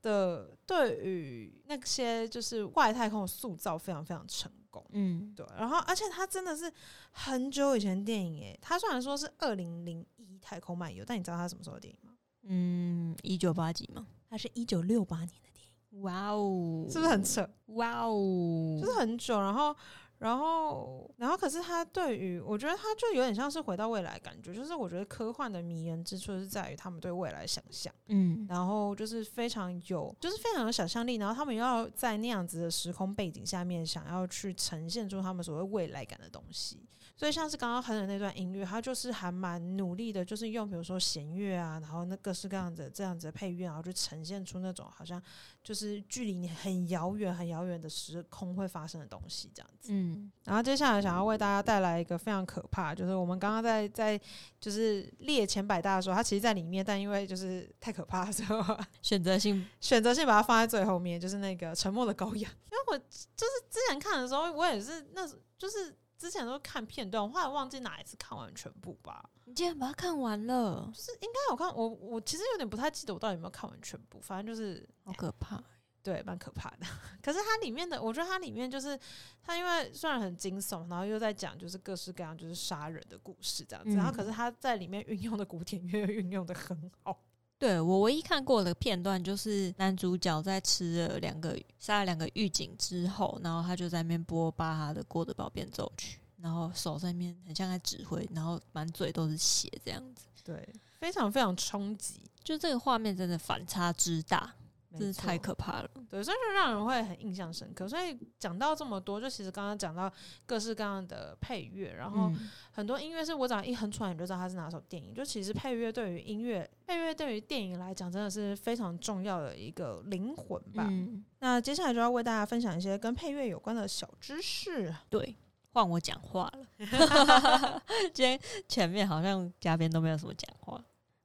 [0.02, 4.84] 的对于那些就是外太空的塑造非常非常成功。
[4.90, 6.70] 嗯，对，然后而且它真的是
[7.12, 12.12] 很久以前的电影诶，它虽然说是二零零一太空漫游，但你知道它什么时候的电影吗？
[12.42, 14.06] 嗯，一九八几吗？
[14.28, 17.48] 它是一九六八年的电影，哇哦，是不是很扯？
[17.66, 19.76] 哇哦，就是很久，然后，
[20.22, 36.86] 然后，然后，可是他对于我觉得他就有点像是回到未来感觉，就是我觉得科幻的迷人之处是在于他们对未来想象，嗯然后就是非常有，就是非常有想象力，然后他们又要在那样子的时空背景下面，想要去呈现出他们所谓未来感的东西。
[37.16, 45.22] 所以像是刚刚哼的那段音乐，它就是还蛮努力的，就是用比如说弦乐啊，然后那各式各样的这样子的配乐，然后就呈现出那种好像
[45.62, 49.90] 就是距离你很遥远、很遥远的时空会发生的东西这样子。
[49.92, 54.20] 嗯然后接下来想要为大家带来一个非常可怕，就是我们刚刚在在
[54.58, 62.50] 就是列前百大的时候，它其实在里面，但因为就是太可怕，所以我选择性 选择性把它放在最后面，就是那个沉默的羔羊。
[62.70, 65.24] 因为我就是之前看的时候，我也是那
[65.56, 69.28] 就是之前都看片段，我后来忘记哪一次看完全部吧。
[69.46, 75.60] 你竟然把它看完了，就是应该有看我，我其实有点不太记得我到底有没有看完全部，反正就是好可怕。
[76.00, 76.86] 对，蛮可怕的。
[77.20, 78.96] 可是它里面的，我觉得它里面就是
[79.42, 87.20] 它，因为虽然很惊悚，然后又在讲就是各式各样就是杀人的故事这样子，然后嗯可是它在里面运用的古典乐运用的很好。
[87.62, 100.24] 对我唯一看过的片段，就是男主角在吃了两个杀了两个狱警之后，然后他就在那边播巴哈的《郭德堡变奏曲》，然后手在那边很像在指挥，然后满嘴都是血这样子。
[100.42, 102.20] 对，非常非常冲击。
[102.42, 104.52] 就这个画面真的反差之大，
[104.98, 105.90] 真是太可怕了。
[106.08, 107.88] 对，所以就让人会很印象深刻。
[107.88, 110.12] 所以讲到这么多，就其实刚刚讲到
[110.46, 115.14] 各式各样的配乐，然后嗯很多音乐是我只要一哼出来，你就知道它是哪首电影。
[115.14, 120.86] 就其实配乐对于音乐、配乐对于电影来讲，真的是非常重要的一个灵魂吧。
[120.88, 124.94] 嗯，那接下来就要为大家分享一些跟配乐有关的小知识。
[125.08, 125.36] 对，
[125.72, 126.66] 换我讲话了。
[128.12, 128.38] 今天
[128.68, 130.82] 前面好像嘉宾都没有什么讲话。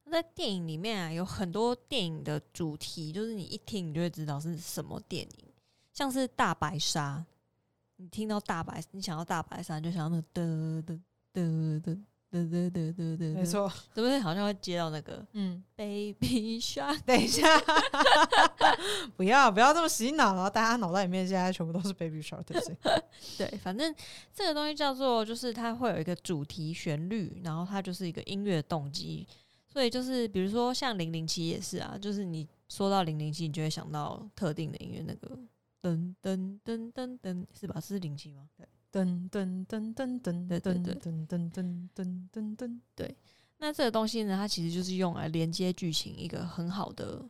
[0.10, 5.54] 在电影里面啊，有很多电影的主题，就是你一听你就会知道是什么电影，
[5.94, 7.26] 像是大白鲨。
[8.00, 11.98] 你听到大白，你想到大白鲨，就想到那个的的的
[12.30, 14.20] 的的的的的，没错，是不是？
[14.20, 17.02] 好像会接到那个嗯，baby shark。
[17.08, 17.44] 等一下，
[19.18, 23.04] 不要不要这么洗脑了，大家脑袋里面现在全部都是 baby shark，对不对？
[23.50, 23.92] 对，反正
[24.32, 29.28] 这个东西叫做，就是它会有一个主题旋律，然后它就是一个音乐动机。
[29.78, 35.38] 所以就是比如说像零零七也是啊，就是你说到零零七，你就会想到特定的音乐，那个
[35.84, 37.80] 噔噔噔噔噔，是吧？
[37.80, 38.50] 是零七吗？
[38.58, 38.66] 对。
[38.92, 43.16] 噔噔噔噔噔对对对噔噔噔噔噔噔对，
[43.60, 47.24] 那这个东西呢，它其实就是用来连接剧情一个很好的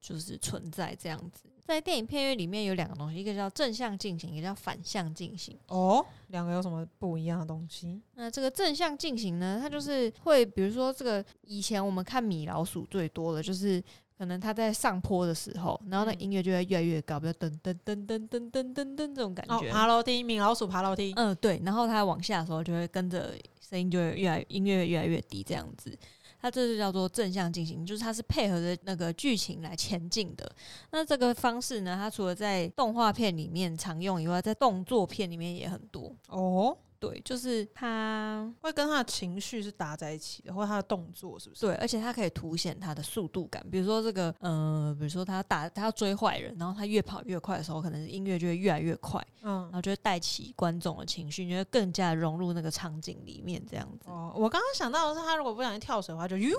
[0.00, 1.44] 就是存在这样子。
[1.64, 5.56] 在电影片乐里面有两个东西，一个叫正向进行，一个叫反向进行。
[5.68, 8.00] 哦，两个有什么不一样的东西？
[8.14, 13.82] 那这个正向进行呢，它就是会，比如说这个以前我们看米老鼠最多的就是。
[14.20, 19.70] 可能它在上坡的时候，然后那嗯音乐就会越来越高，比如噔噔噔噔噔噔噔噔这种感哦，觉。
[19.70, 21.14] 爬楼梯，米老鼠爬楼梯。
[21.16, 21.58] 嗯，对。
[21.64, 23.32] 然后它往下的时候，就会跟着
[23.66, 25.98] 声音就会越来音乐越来越低，这样子。
[26.40, 30.50] 它这就叫做正向进行，就是它是配合着那个剧情来前进的。
[30.90, 36.14] 那这个方式呢，它除了在动画片里面常用以外，在动作片里面也很多。
[36.28, 41.62] 哦，对，就是他会跟他的情绪是搭在一起的，或者他的动作是不是？
[41.62, 43.64] 对，而且他可以凸显他的速度感。
[43.70, 54.10] 比如说这个，呃，比如说他打他要追坏人，然后他越跑越快的时候，可能音乐就会越来越快，嗯然嗯，后就会带起观众的情绪，你会更加融入那个场景里面，这样子。
[54.10, 56.50] 哦，我刚刚想到的是，他如果不小心跳水的话，就哟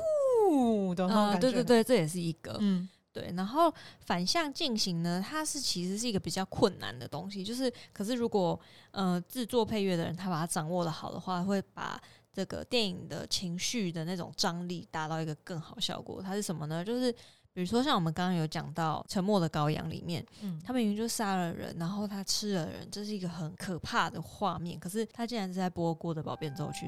[0.96, 1.52] 的那种啊、感觉。
[1.52, 2.58] 对对，对，这也是一个。
[2.60, 3.74] 嗯，对，然后
[4.06, 8.60] 反向进行呢，它是其实是一个比较困难的东西，就是可是如果
[8.92, 12.02] 呃制作配乐的人他把它掌握的好的话，会把
[12.32, 16.22] 这个电影的情绪的那种张力达到一个更好效果。
[16.22, 16.86] 它是什么呢？
[16.86, 17.12] 就是
[17.54, 26.86] 比如说像我们刚刚有讲到《沉默的羔羊》里面，嗯，他明明就杀了人，然后他吃了人，这是一个很可怕的画面，可是他竟然是在播《郭德宝变奏曲》。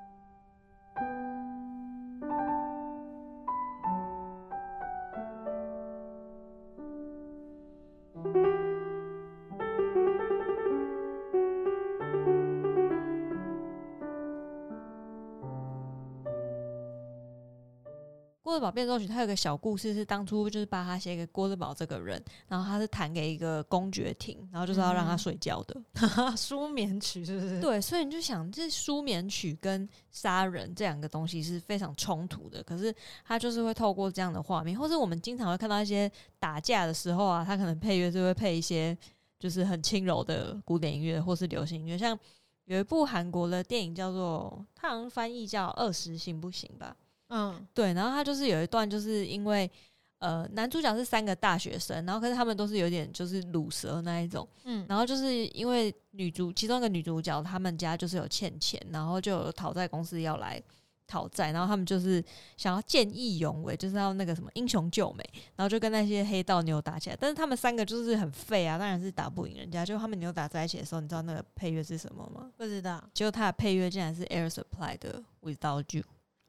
[8.24, 8.53] thank you
[18.54, 25.82] 郭德堡变奏曲，它有个小故事，是当初就是巴哈写给郭德宝这个人，然后他是弹给一个公爵听，然后就是要让他嗯睡觉的。
[26.38, 32.94] 舒眠曲是不是？，对，所以你就想，这舒眠曲跟杀人这两个东西是非常冲突的，可是
[33.26, 38.96] 他就是会透过这样的画面，或是我们经常会看到一些打架的时候啊，他可能配乐就会配一些
[39.40, 42.16] 就是很轻柔的古典音乐或是流行音乐，像
[42.66, 46.96] 有一部韩国的电影叫做，它好像翻译叫《二十行不行》吧。
[47.30, 49.70] 嗯对，然后他就是有一段，就是因为
[50.20, 60.62] 呃男主角是三个大学生，然后可是他们都是有点就是卤蛇那一种，嗯，然后就是因为女主其中一个女主角他们家就是有欠钱，然后就有讨债公司要来
[61.06, 62.24] 讨债，然后他们就是
[62.56, 65.24] 想要见义勇为，就是要那个什么英雄救美，
[65.56, 69.86] 然后就跟那些黑道牛打起来，但是他们三个就是很废啊，当然是打不赢人家。
[69.86, 72.50] 就他们扭打在一起的时候，你知道那个配乐是什么吗？
[72.58, 76.04] 不知道结果他的配乐竟然是 Air Supply 的 Without You。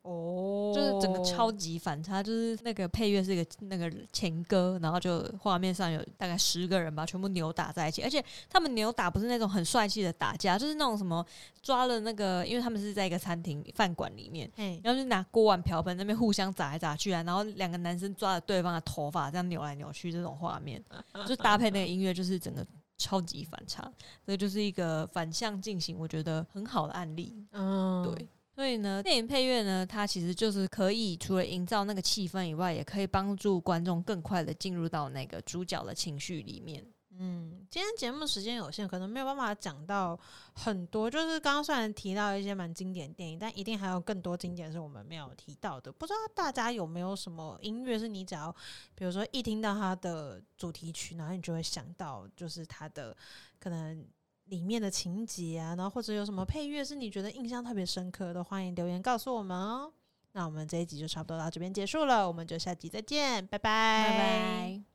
[0.05, 11.25] 哦，就是整个超级反差，就是那个配乐是一个那个情歌，然后就画面上有大概十个人吧，全部扭打在一起，而且他们扭打不是那种很帅气的打架，就是那种什么
[11.63, 20.83] 抓了那个，因为他们是在一个餐厅饭馆里面，嘿，然后就拿锅碗瓢盆那边互相砸来砸去啊，然后两个男生抓着对方的头发这样扭来扭去，这种画面。
[21.27, 22.67] 就搭配那个音乐，就是整个
[22.99, 23.91] 超级反差，
[24.27, 27.35] 这就是一个反向进行，我觉得很好的案例。
[27.53, 36.87] 嗯，对，所以呢，电影配乐呢，它其实就是可以除了营造那个气氛以外，也可以帮助观众更快的进入到那个主角的情绪里面。
[37.17, 40.19] 嗯，今天节目时间有限，可能没有办法讲到
[40.53, 41.09] 很多。
[41.09, 45.93] 就是刚刚虽然提到一些蛮经典电影，但一定还有更多经典是我们没有提到的。
[45.93, 48.53] 不知道大家有没有什么音乐是你只要，
[48.97, 53.17] 比如说一听到它的主题曲，然后你就会想到就是它的
[53.61, 54.05] 可能
[54.47, 59.93] 里面的情节啊，然后或者有什么配乐是你觉得印象特别深刻的，欢迎留言告诉我们哦。
[60.33, 64.94] 那我们这一集就差不多到这边结束了，我们就下集再见，拜拜，拜拜。